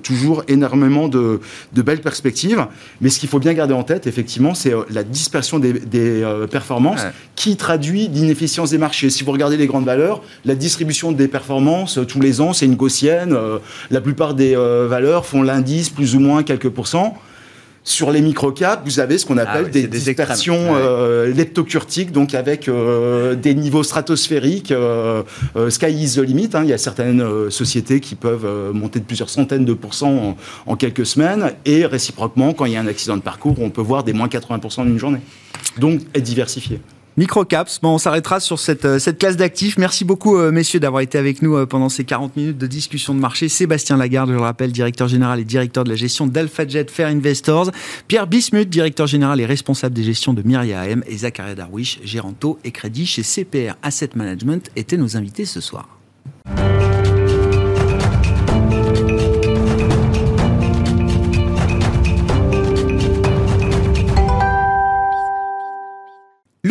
[0.04, 1.39] toujours énormément de,
[1.74, 2.66] belles perspectives.
[3.02, 6.47] Mais ce qu'il faut bien garder en tête, effectivement, c'est euh, la dispersion des, euh,
[6.47, 7.02] performances
[7.36, 9.10] qui traduit l'inefficience des marchés.
[9.10, 12.66] Si vous regardez les grandes valeurs, la distribution des performances euh, tous les ans, c'est
[12.66, 13.38] une gaussienne.
[13.89, 17.18] la plupart des valeurs font l'indice plus ou moins quelques pourcents.
[17.84, 22.68] Sur les microcaps, vous avez ce qu'on appelle ah des, dispersions euh, leptocurtiques, donc avec
[22.68, 24.72] euh, des niveaux stratosphériques.
[24.72, 25.24] Euh,
[25.70, 26.50] sky is the limit.
[26.54, 26.62] Hein.
[26.64, 30.38] Il y a certaines sociétés qui peuvent monter de plusieurs centaines de pourcents
[30.68, 31.54] en, quelques semaines.
[31.66, 34.28] Et réciproquement, quand il y a un accident de parcours, on peut voir des moins
[34.28, 35.22] 80% en une journée.
[35.80, 36.80] Donc, être diversifié.
[37.22, 39.78] Microcaps, bon, on s'arrêtera sur cette, euh, cette classe d'actifs.
[39.78, 43.13] Merci beaucoup, euh, messieurs, d'avoir été avec nous euh, pendant ces 40 minutes de discussion
[43.13, 43.47] de marché.
[43.47, 47.69] Sébastien Lagarde, je le rappelle, directeur général et directeur de la gestion d'AlphaJet Fair Investors.
[48.07, 51.03] Pierre Bismuth, directeur général et responsable des gestions de Myria AM.
[51.05, 55.99] Et Zachary Darwish, géranto et crédit chez CPR Asset Management, étaient nos invités ce soir.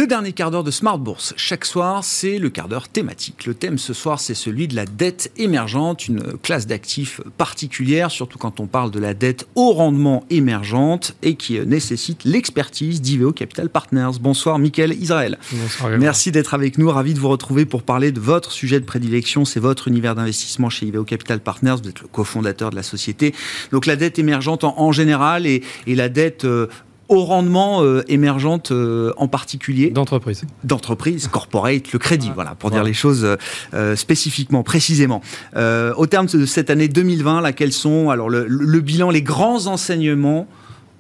[0.01, 3.44] Le dernier quart d'heure de Smart Bourse, chaque soir, c'est le quart d'heure thématique.
[3.44, 8.38] Le thème ce soir, c'est celui de la dette émergente, une classe d'actifs particulière, surtout
[8.38, 13.68] quand on parle de la dette au rendement émergente et qui nécessite l'expertise d'IVO Capital
[13.68, 14.12] Partners.
[14.18, 15.38] Bonsoir, Mickaël Israël.
[15.53, 15.90] Bonsoir.
[15.98, 16.88] Merci d'être avec nous.
[16.88, 19.44] Ravi de vous retrouver pour parler de votre sujet de prédilection.
[19.44, 21.76] C'est votre univers d'investissement chez IVO Capital Partners.
[21.82, 23.34] Vous êtes le cofondateur de la société.
[23.70, 26.68] Donc la dette émergente en, général et, la dette euh,
[27.11, 30.45] au rendement euh, émergente euh, en particulier D'entreprise.
[30.65, 33.37] D'entreprise, corporate, le crédit, voilà, pour dire les choses
[33.75, 35.21] euh, spécifiquement, précisément.
[35.55, 40.47] au terme de cette année 2020, là, quels sont alors le, bilan, les grands enseignements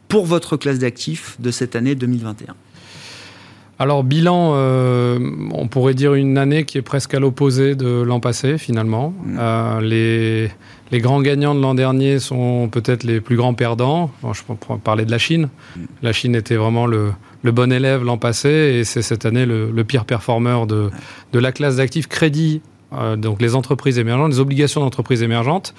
[0.08, 2.54] pour votre classe d'actifs de cette année 2021
[3.78, 4.52] alors, bilan,
[5.54, 9.14] on pourrait dire une année qui est presque à l'opposé de l'an passé, finalement.
[9.24, 9.80] Mmh.
[9.80, 10.50] les,
[10.90, 14.10] les grands gagnants de l'an dernier sont peut-être les plus grands perdants.
[14.32, 15.48] je peux parler de la Chine.
[16.02, 17.12] La Chine était vraiment le,
[17.44, 20.90] bon élève l'an passé et c'est cette année le, pire performeur de,
[21.32, 22.60] de la classe d'actifs crédit
[22.92, 25.74] euh, donc les entreprises émergentes, les obligations d'entreprises émergentes.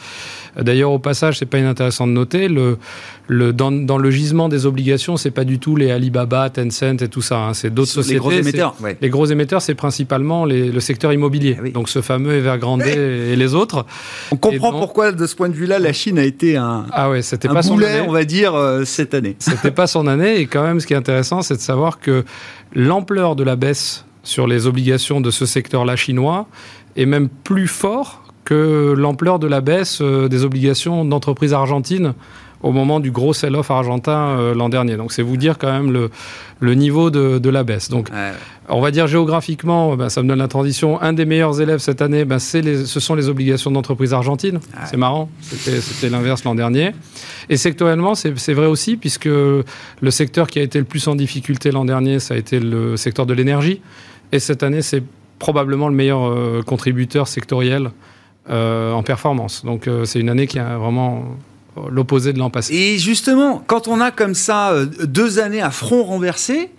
[0.59, 2.77] D'ailleurs, au passage, c'est pas inintéressant de noter, le,
[3.27, 7.07] le, dans, dans, le gisement des obligations, c'est pas du tout les Alibaba, Tencent et
[7.07, 7.39] tout ça.
[7.39, 7.53] Hein.
[7.53, 8.15] C'est d'autres sociétés.
[8.15, 8.75] Les gros émetteurs.
[9.01, 11.57] Les gros émetteurs, c'est principalement les, le secteur immobilier.
[11.57, 13.85] Ah donc ce fameux Evergrande et les autres.
[14.31, 17.21] On comprend pourquoi, de ce point de vue-là, la Chine a été un, ah ouais,
[17.21, 18.01] c'était pas son année.
[18.07, 19.35] on va dire, euh, cette année.
[19.39, 20.39] C'était pas son année.
[20.39, 22.23] Et quand même, ce qui est intéressant, c'est de savoir que
[22.73, 26.47] l'ampleur de la baisse sur les obligations de ce secteur-là chinois
[26.95, 32.13] est même plus fort que l'ampleur de la baisse euh, des obligations d'entreprises argentines
[32.63, 34.95] au moment du gros sell-off argentin euh, l'an dernier.
[34.97, 36.11] Donc c'est vous dire quand même le,
[36.59, 37.89] le niveau de, de, la baisse.
[37.89, 38.09] Donc
[38.69, 42.01] on va dire géographiquement, ben, ça me donne la transition, un des meilleurs élèves cette
[42.01, 44.59] année, ben, les, ce sont les obligations d'entreprises argentines.
[44.85, 46.91] C'est marrant, c'était l'inverse l'an dernier.
[47.49, 49.63] Et sectoriellement, c'est vrai aussi, puisque le
[50.09, 53.25] secteur qui a été le plus en difficulté l'an dernier, ça a été le secteur
[53.25, 53.81] de l'énergie.
[54.31, 55.03] Et cette année, c'est
[55.41, 57.89] probablement le meilleur euh, contributeur sectoriel
[58.49, 59.65] euh, en performance.
[59.65, 61.25] Donc euh, c'est une année qui a vraiment
[61.89, 62.75] l'opposé de l'an passé.
[62.75, 64.73] Et justement, quand on a comme ça
[65.03, 66.69] deux années à front renversé,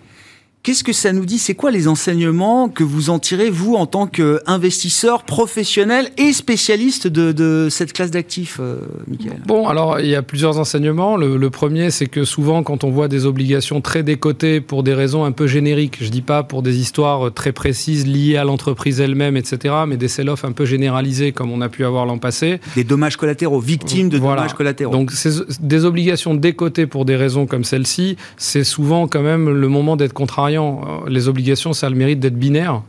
[0.63, 1.39] Qu'est-ce que ça nous dit?
[1.39, 7.05] C'est quoi les enseignements que vous en tirez, vous, en tant qu'investisseur professionnel et spécialiste
[7.05, 9.41] de, cette classe d'actifs, euh, Michael?
[9.45, 11.17] Bon, alors, il y a plusieurs enseignements.
[11.17, 15.25] Le, premier, c'est que souvent, quand on voit des obligations très décotées pour des raisons
[15.25, 19.35] un peu génériques, je dis pas pour des histoires très précises liées à l'entreprise elle-même,
[19.35, 22.61] etc., mais des sell-off un peu généralisés, comme on a pu avoir l'an passé.
[22.75, 24.93] Des dommages collatéraux, victimes de dommages collatéraux.
[24.93, 25.11] Donc,
[25.59, 30.13] des obligations décotées pour des raisons comme celle-ci, c'est souvent quand même le moment d'être
[30.13, 32.81] contrarié euh, les obligations, ça a le mérite d'être binaire.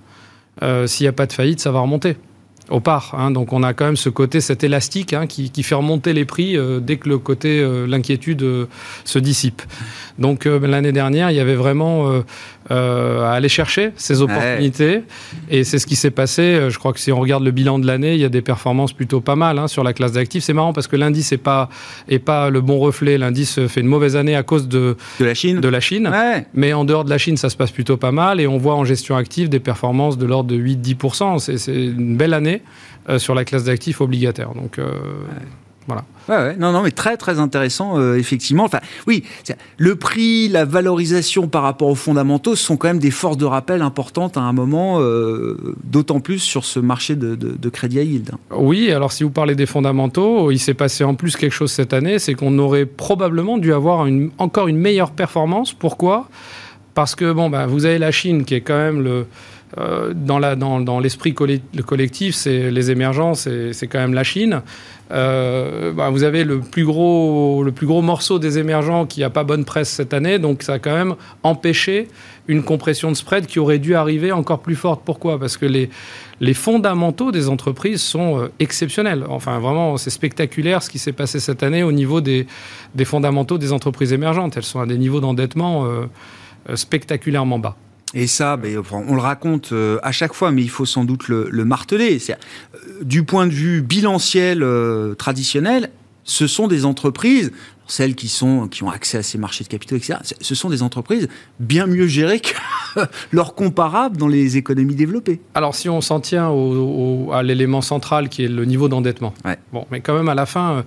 [0.62, 2.17] Euh, s'il n'y a pas de faillite, ça va remonter
[2.71, 3.15] au part.
[3.19, 3.31] Hein.
[3.31, 6.57] Donc on a quand même ce côté, cet élastique hein, qui, fait remonter les prix
[6.57, 8.45] euh, dès que le côté, l'inquiétude
[9.05, 9.62] se dissipe.
[10.19, 12.23] Donc l'année dernière, il y avait vraiment
[12.71, 15.03] euh, à aller chercher ces opportunités.
[15.51, 16.43] Et c'est ce qui s'est passé.
[16.43, 18.41] Euh, je crois que si on regarde le bilan de l'année, il y a des
[18.41, 20.45] performances plutôt pas mal hein, sur la classe d'actifs.
[20.45, 21.69] C'est marrant parce que l'indice n'est pas,
[22.09, 23.19] est pas le bon reflet.
[23.19, 25.61] L'indice fait une mauvaise année à cause de, de la Chine.
[25.61, 26.11] De la Chine.
[26.55, 28.41] Mais en dehors de la Chine, ça se passe plutôt pas mal.
[28.41, 31.59] Et on voit en gestion active des performances de l'ordre de 8-10%.
[31.59, 32.62] C'est une belle année
[33.11, 34.55] euh, sur la classe d'actifs obligataires.
[34.55, 34.79] Donc,
[35.87, 36.05] Voilà.
[36.28, 36.57] Ouais, ouais.
[36.57, 38.64] Non, non, mais très, très intéressant, euh, effectivement.
[38.64, 39.24] Enfin, oui,
[39.76, 43.82] le prix, la valorisation par rapport aux fondamentaux sont quand même des forces de rappel
[43.82, 48.03] importantes à un moment, euh, d'autant plus sur ce marché de, de- de crédit à
[48.03, 48.30] yield.
[48.57, 51.93] Oui, alors si vous parlez des fondamentaux, il s'est passé en plus quelque chose cette
[51.93, 55.74] année, c'est qu'on aurait probablement dû avoir une- encore une meilleure performance.
[55.74, 56.28] Pourquoi?
[56.95, 59.26] Parce que bon, bah, vous avez la Chine qui est quand même le
[59.79, 64.62] euh, dans l'esprit colle- le collectif, c'est les émergents, c'est quand même la Chine.
[65.11, 69.91] Euh, bah, vous avez le plus gros morceau des émergents qui a pas bonne presse
[69.91, 72.09] cette année, donc ça a quand même empêché
[72.47, 75.03] une compression de spread qui aurait dû arriver encore plus forte.
[75.05, 75.39] Pourquoi?
[75.39, 79.25] Parce que les fondamentaux des entreprises sont euh, exceptionnels.
[79.29, 82.47] Enfin, vraiment, c'est spectaculaire ce qui s'est passé cette année au niveau des,
[83.05, 84.57] fondamentaux des entreprises émergentes.
[84.57, 85.87] Elles sont à des niveaux d'endettement
[86.75, 87.77] spectaculairement bas.
[88.15, 91.29] Et ça, ben, on le raconte euh, à chaque fois, mais il faut sans doute
[91.29, 92.19] le, le marteler.
[92.31, 92.35] Euh,
[93.03, 95.91] du point de vue bilanciel euh, traditionnel,
[96.23, 97.53] ce sont des entreprises,
[97.87, 100.71] celles qui, sont, qui ont accès à ces marchés de capitaux, etc., ce- ce sont
[100.71, 101.29] des entreprises
[101.61, 102.55] bien mieux gérées que
[103.33, 105.41] leurs comparables dans les économies développées.
[105.55, 109.35] Alors, si on s'en tient au- au- à l'élément central qui est le niveau d'endettement,
[109.45, 109.59] Ouais.
[109.73, 110.83] bon, mais quand même à la fin, euh,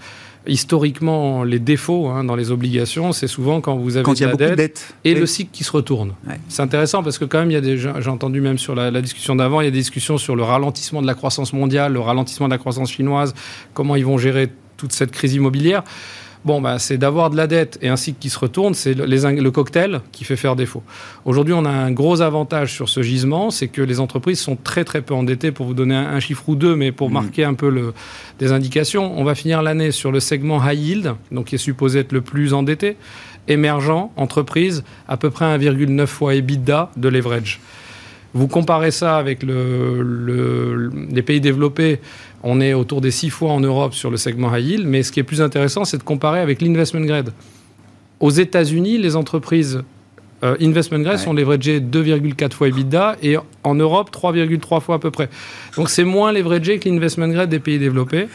[0.48, 4.32] historiquement, les défauts hein, dans les obligations, c'est souvent quand vous avez Quand de la
[4.32, 4.96] beaucoup de dette dettes.
[5.04, 6.14] et le cycle qui se retourne.
[6.28, 6.40] Ouais.
[6.48, 8.92] C'est intéressant parce que quand même, il y a des, j'ai entendu même sur la,
[8.92, 11.94] la discussion d'avant, il y a des discussions sur le ralentissement de la croissance mondiale,
[11.94, 13.34] le ralentissement de la croissance chinoise,
[13.74, 15.84] comment ils vont gérer toute cette crise immobilière.
[16.46, 19.50] Bon, bah, c'est d'avoir de la dette et un cycle qui se retourne, c'est le,
[19.52, 20.84] cocktail qui fait faire défaut.
[21.26, 24.84] Aujourd'hui, on a un gros avantage sur ce gisement, c'est que les entreprises sont très
[24.86, 25.52] très peu endettées.
[25.52, 27.14] Pour vous donner un, un chiffre ou deux, mais pour Mhm.
[27.14, 27.94] marquer un peu le,
[28.40, 32.00] des indications, on va finir l'année sur le segment high yield, donc qui est supposé
[32.00, 32.98] être le plus endetté,
[33.48, 37.60] émergent, entreprise, à peu près 1,9 fois EBITDA de leverage.
[38.38, 42.00] Vous comparez ça avec le- le- les pays développés,
[42.44, 45.12] on est autour des 6 fois en Europe sur le segment high yield, mais ce
[45.12, 47.34] qui est plus intéressant, c'est de comparer avec l'investment grade.
[48.20, 49.82] Aux États-Unis, les entreprises
[50.44, 51.24] euh, investment grade Ouais.
[51.24, 55.30] sont leveragées 2,4 fois EBITDA et en Europe 3,3 fois à peu près.
[55.78, 58.28] Donc c'est moins leveragé que l'investment grade des pays développés.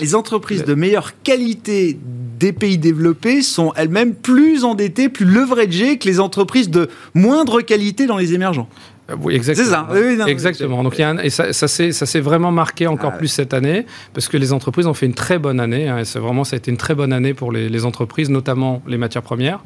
[0.00, 1.98] Les entreprises de meilleure qualité
[2.38, 8.06] des pays développés sont elles-mêmes plus endettées, plus leveragées que les entreprises de moindre qualité
[8.06, 8.70] dans les émergents.
[9.10, 9.66] Euh, Oui, exactement.
[9.66, 9.88] C'est ça.
[9.90, 10.82] Oui, non, exactement.
[10.82, 13.52] Donc, il y a un- et ça, ça s'est vraiment marqué encore Ah, plus cette
[13.54, 15.88] année parce que les entreprises ont fait une très bonne année.
[15.88, 18.82] hein, et vraiment, ça a été une très bonne année pour les, les entreprises, notamment
[18.86, 19.60] les matières premières.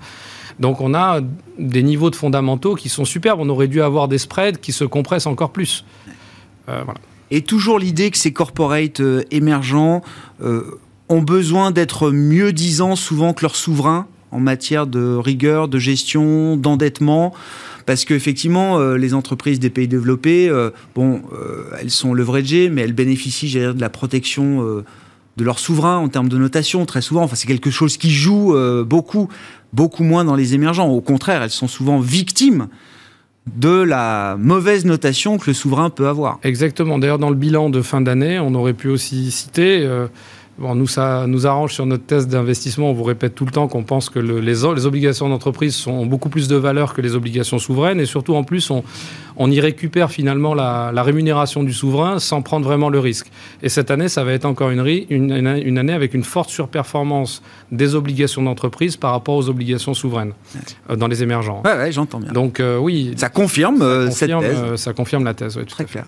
[0.61, 1.21] Donc, on a
[1.59, 3.41] des niveaux de fondamentaux qui sont superbes.
[3.41, 5.85] On aurait dû avoir des spreads qui se compressent encore plus.
[6.69, 7.01] Euh, voilà.
[7.31, 10.03] Et toujours l'idée que ces corporates euh, émergents
[10.43, 10.79] euh,
[11.09, 16.57] ont besoin d'être mieux disants souvent que leurs souverains en matière de rigueur, de gestion,
[16.57, 17.33] d'endettement.
[17.87, 22.83] Parce qu'effectivement, euh, les entreprises des pays développés, euh, bon, euh, elles sont leveragées, mais
[22.83, 24.65] elles bénéficient, de la protection
[25.37, 27.23] de leurs souverains en termes de notation, très souvent.
[27.23, 28.55] Enfin, c'est quelque chose qui joue
[28.85, 29.29] beaucoup,
[29.73, 30.89] beaucoup moins dans les émergents.
[30.89, 32.69] Au contraire, elles sont souvent victimes
[33.57, 36.39] de la mauvaise notation que le souverain peut avoir.
[36.43, 36.99] Exactement.
[36.99, 39.87] D'ailleurs, dans le bilan de fin d'année, on aurait pu aussi citer.
[40.59, 42.91] Bon, nous, ça nous arrange sur notre test d'investissement.
[42.91, 46.07] On vous répète tout le temps qu'on pense que le- les, obligations d'entreprise sont ont
[46.07, 48.01] beaucoup plus de valeur que les obligations souveraines.
[48.01, 48.83] Et surtout, en plus, on,
[49.37, 53.31] on y récupère finalement la, la rémunération du souverain sans prendre vraiment le risque.
[53.63, 57.43] Et cette année, ça va être encore une, année avec une forte surperformance
[57.73, 60.33] des obligations d'entreprise par rapport aux obligations souveraines
[60.91, 61.63] euh, dans les émergents.
[61.65, 62.33] Ouais, ouais, j'entends bien.
[62.33, 64.63] Donc, euh, oui, Ça confirme, euh, ça confirme, cette thèse.
[64.65, 65.57] euh, ça confirme la thèse.
[65.57, 65.91] oui, tout à Très fait.
[65.93, 66.07] clair.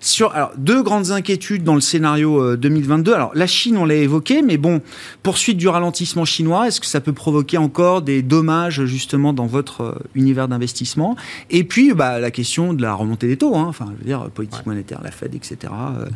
[0.00, 3.12] Sur alors, deux grandes inquiétudes dans le scénario euh, 2022.
[3.12, 4.80] Alors, la Chine, on l'a évoqué, mais bon,
[5.22, 9.80] poursuite du ralentissement chinois, est-ce que ça peut provoquer encore des dommages justement dans votre
[9.82, 11.16] euh, univers d'investissement?
[11.50, 14.28] Et puis, bah, la question de la remontée des taux, hein, enfin, je veux dire,
[14.30, 15.56] politique monétaire, la Fed, etc.
[15.72, 16.06] euh,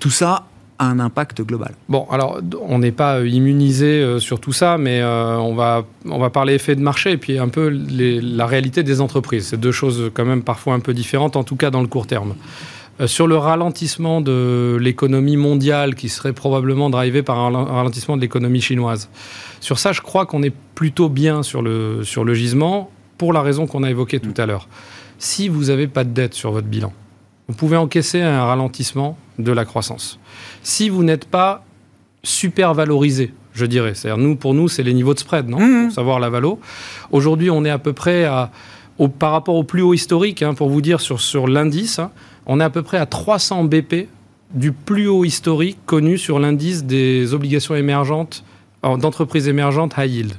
[0.00, 0.46] tout ça
[0.80, 1.72] a un impact global.
[1.88, 5.84] Bon, alors on n'est pas euh, immunisé euh, sur tout ça, mais euh, on, va,
[6.06, 9.46] on va parler effet de marché et puis un peu les- la réalité des entreprises.
[9.48, 12.06] C'est deux choses quand même parfois un peu différentes, en tout cas dans le court
[12.06, 12.34] terme.
[13.00, 18.16] Euh, sur le ralentissement de l'économie mondiale qui serait probablement drivé par un ralen- ralentissement
[18.16, 19.08] de l'économie chinoise,
[19.60, 23.40] sur ça je crois qu'on est plutôt bien sur le, sur le gisement pour la
[23.42, 24.68] raison qu'on a évoquée tout à l'heure.
[25.18, 26.92] Si vous n'avez pas de dette sur votre bilan,
[27.48, 30.18] vous pouvez encaisser un ralentissement de la croissance.
[30.62, 31.64] Si vous n'êtes pas
[32.22, 35.58] super valorisé, je dirais, c'est-à-dire nous, pour nous, c'est les niveaux de spread, non?
[35.60, 35.86] Mhm.
[35.86, 36.60] Pour savoir la valo.
[37.10, 38.50] Aujourd'hui, on est à peu près à,
[38.98, 42.10] au- par rapport au plus haut historique, hein, pour vous dire sur, sur l'indice, hein,
[42.48, 44.08] on est à peu près à 300 BP
[44.52, 48.42] du plus haut historique connu sur l'indice des obligations émergentes,
[48.84, 50.32] euh, d'entreprises émergentes high yield.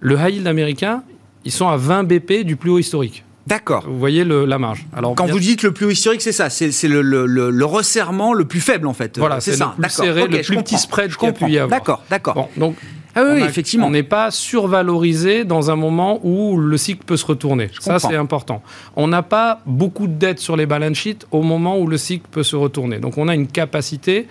[0.00, 1.02] Le high yield américain,
[1.44, 3.24] ils sont à 20 BP du plus haut historique.
[3.46, 3.84] D'accord.
[3.86, 4.86] Vous voyez le, la marge.
[4.94, 8.32] Alors, Quand vous dites le plus haut historique, c'est ça, c'est le, le, le, resserrement
[8.32, 9.18] le plus faible en fait.
[9.18, 9.74] Voilà, c'est ça.
[9.76, 11.66] Le plus serré, le plus petit spread qu'il y a.
[11.66, 12.34] D'accord, d'accord.
[12.34, 12.76] Bon, donc
[13.14, 13.86] ah oui, effectivement.
[13.86, 17.70] On n'est pas survalorisé dans un moment où le cycle peut se retourner.
[17.80, 18.62] ça, c'est important.
[18.96, 22.26] On n'a pas beaucoup de dettes sur les balance sheets au moment où le cycle
[22.30, 22.98] peut se retourner.
[22.98, 24.26] Donc, on a une capacité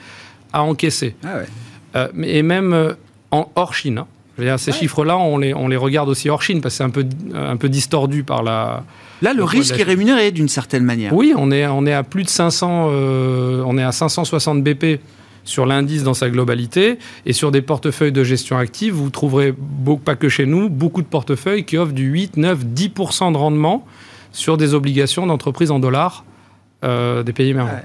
[0.52, 1.16] à encaisser.
[1.24, 1.46] Ah ouais.
[1.96, 2.94] euh, et même euh,
[3.32, 4.00] en hors Chine.
[4.00, 4.08] Hein.
[4.38, 6.90] Dire, ces chiffres-là, on les, on les regarde aussi hors Chine parce que c'est un
[6.90, 7.06] peu,
[7.36, 8.84] un peu distordu par la.
[9.22, 11.14] Là, le risque est rémunéré d'une certaine manière.
[11.14, 15.00] Oui, on est, on est à plus de 500, euh, on est à 560 BP
[15.44, 19.54] sur l'indice dans sa globalité et sur des portefeuilles de gestion active, vous trouverez,
[20.04, 23.86] pas que chez nous, beaucoup de portefeuilles qui offrent du 8, 9, 10% de rendement
[24.32, 26.24] sur des obligations d'entreprises en dollars
[26.84, 27.82] euh, des pays émergents.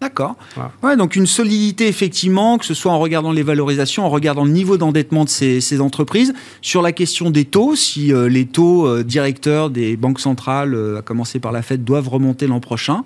[0.00, 0.34] D'accord.
[0.82, 4.50] Ouais, donc une solidité effectivement, que ce soit en regardant les valorisations, en regardant le
[4.50, 6.34] niveau d'endettement de ces, entreprises.
[6.60, 11.02] Sur la question des taux, si euh, les taux euh, directeurs des banques centrales, à
[11.02, 13.04] commencer par la Fed, doivent remonter l'an prochain,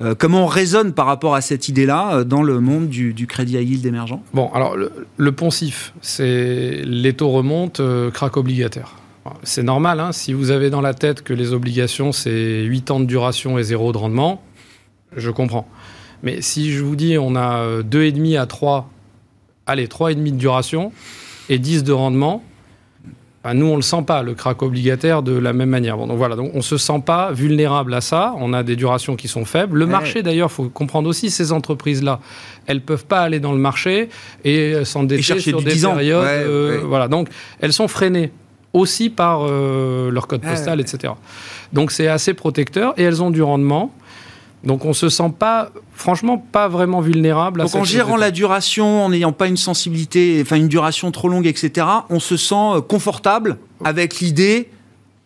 [0.00, 3.56] euh, comment on raisonne par rapport à cette idée-là euh, dans le monde du, crédit
[3.56, 4.20] à yield émergent?
[4.32, 8.96] Bon, alors le, poncif, c'est les taux remontent, euh, craque obligataire.
[9.44, 13.00] C'est normal, hein, si vous avez dans la tête que les obligations, c'est 8 ans
[13.00, 14.42] de duration et 0 de rendement,
[15.16, 15.68] je comprends.
[16.24, 18.90] Mais si je vous dis on a 2,5 à 3,
[19.66, 20.92] allez, 3,5 de duration
[21.48, 22.42] et 10 de rendement,
[23.54, 25.96] nous, on ne le sent pas, le crack obligataire, de la même manière.
[25.96, 28.34] donc voilà, donc on ne se sent pas vulnérable à ça.
[28.38, 29.78] On a des durations qui sont faibles.
[29.78, 32.20] Le marché, d'ailleurs, il faut comprendre aussi, ces entreprises-là,
[32.66, 34.08] elles ne peuvent pas aller dans le marché
[34.44, 36.24] et s'endetter sur des périodes.
[36.24, 37.28] Euh, voilà, donc
[37.60, 38.30] elles sont freinées
[38.72, 41.12] aussi par euh, leur code postal, etc.
[41.72, 43.92] Donc c'est assez protecteur et elles ont du rendement.
[44.64, 47.60] Donc on se sent pas, franchement, pas vraiment vulnérable.
[47.60, 51.28] À Donc en gérant la duration, en n'ayant pas une sensibilité, enfin une duration trop
[51.28, 54.68] longue, etc., on se sent euh, confortable avec l'idée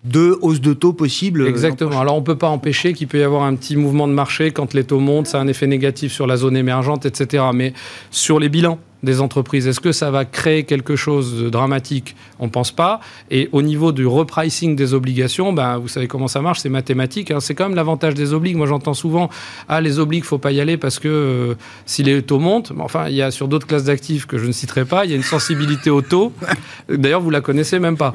[0.05, 1.43] de hausse de taux possible.
[1.43, 2.01] Euh, Exactement.
[2.01, 4.53] Alors on ne peut pas empêcher qu'il peut y avoir un petit mouvement de marché
[4.53, 7.45] quand les taux montent, ça a un effet négatif sur la zone émergente, etc.
[7.53, 7.75] Mais
[8.11, 9.67] sur les bilans, des entreprises.
[9.67, 12.17] Est-ce que ça va créer quelque chose de dramatique?
[12.39, 13.01] On ne pense pas.
[13.31, 17.31] Et au niveau du repricing des obligations, ben, vous savez comment ça marche, c'est mathématique.
[17.31, 17.41] Hein.
[17.41, 18.57] C'est quand même l'avantage des obligues.
[18.57, 19.29] Moi, j'entends souvent,
[19.69, 23.09] ah, les obligues, faut pas y aller parce que euh, si les taux montent, enfin,
[23.09, 25.17] il y a sur d'autres classes d'actifs que je ne citerai pas, il y a
[25.17, 26.33] une sensibilité au taux.
[26.89, 28.13] D'ailleurs, vous la connaissez même pas.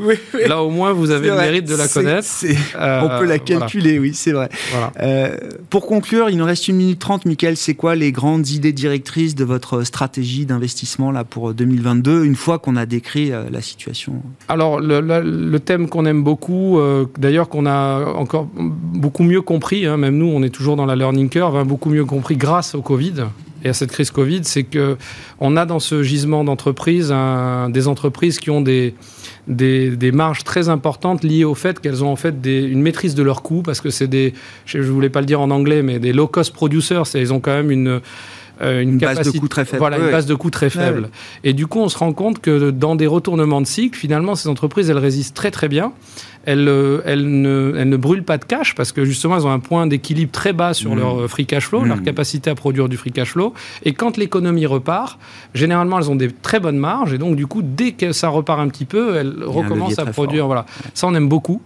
[0.48, 2.28] Là, au moins, vous avez le mérite de la connaître.
[2.76, 4.50] Euh, on peut la calculer, oui, c'est vrai.
[5.00, 5.36] Euh,
[5.70, 7.26] pour conclure, il nous reste une minute trente.
[7.26, 10.71] Michael, c'est quoi les grandes idées directrices de votre stratégie d'investissement?
[11.14, 14.22] Là pour 2022, une fois qu'on a décrit euh, la situation.
[14.48, 19.98] Alors, le, thème qu'on aime beaucoup, euh, d'ailleurs qu'on a encore beaucoup mieux compris, hein,
[19.98, 22.82] même nous, on est toujours dans la learning curve, hein, beaucoup mieux compris grâce au
[22.82, 23.26] Covid
[23.64, 24.98] et à cette crise Covid, c'est que
[25.40, 27.14] on a dans ce gisement d'entreprises
[27.70, 28.96] des entreprises qui ont des,
[30.14, 33.62] marges très importantes liées au fait qu'elles ont en fait une maîtrise de leurs coûts
[33.62, 34.34] parce que c'est des,
[34.66, 37.40] je ne voulais pas le dire en anglais, mais des low cost producers, ils ont
[37.40, 38.02] quand même une
[38.62, 39.80] euh, une, base de coût très faible.
[39.80, 41.10] Voilà, une base de coût très faible.
[41.44, 44.50] Et du coup, on se rend compte que dans des retournements de cycle, finalement, ces
[44.50, 45.94] entreprises, elles résistent très très bien.
[46.46, 49.52] Elles, euh, elles, ne, elles ne brûlent pas de cash parce que justement, elles ont
[49.52, 51.00] un point d'équilibre très bas sur mmh.
[51.00, 52.04] leur euh, free cash flow, leur mmh.
[52.04, 53.54] capacité à produire du free cash flow.
[53.84, 55.20] Et quand l'économie repart,
[55.54, 57.14] généralement, elles ont des très bonnes marges.
[57.14, 60.48] Et donc, du coup, dès que ça repart un petit peu, elles recommencent à produire.
[60.48, 60.66] Voilà.
[60.94, 61.62] Ça, on aime beaucoup.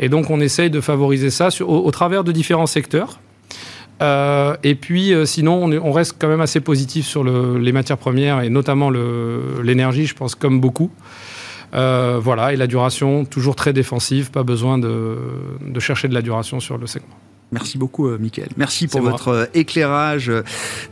[0.00, 3.20] Et donc, on essaye de favoriser ça sur, au, travers de différents secteurs.
[4.00, 8.40] Euh, et puis, euh, sinon, on, reste quand même assez positif sur les matières premières
[8.40, 10.90] et notamment l'énergie, je pense, comme beaucoup.
[11.74, 16.60] Euh, voilà, et la duration, toujours très défensive, pas besoin de chercher de la duration
[16.60, 17.16] sur le segment.
[17.50, 18.50] Merci beaucoup, euh, Mickaël.
[18.56, 20.42] Merci pour votre euh, éclairage euh,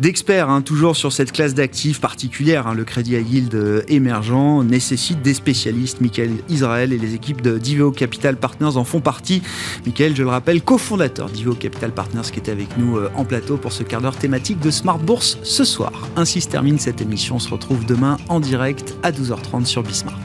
[0.00, 2.66] d'expert, hein, toujours sur cette classe d'actifs particulière.
[2.66, 6.00] Hein, le crédit à yield émergent nécessite des spécialistes.
[6.00, 9.42] Mickaël Israël et les équipes de Diveo Capital Partners en font partie.
[9.84, 13.72] Mickaël, je le rappelle, cofondateur Diveo Capital Partners qui était avec nous en plateau pour
[13.72, 15.92] ce quart d'heure thématique de Smart Bourse ce soir.
[16.16, 17.36] Ainsi se termine cette émission.
[17.36, 20.18] On se retrouve demain en direct à 12h30 sur Bismart.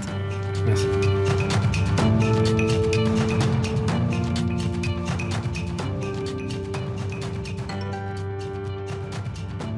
[0.65, 1.00] Merci.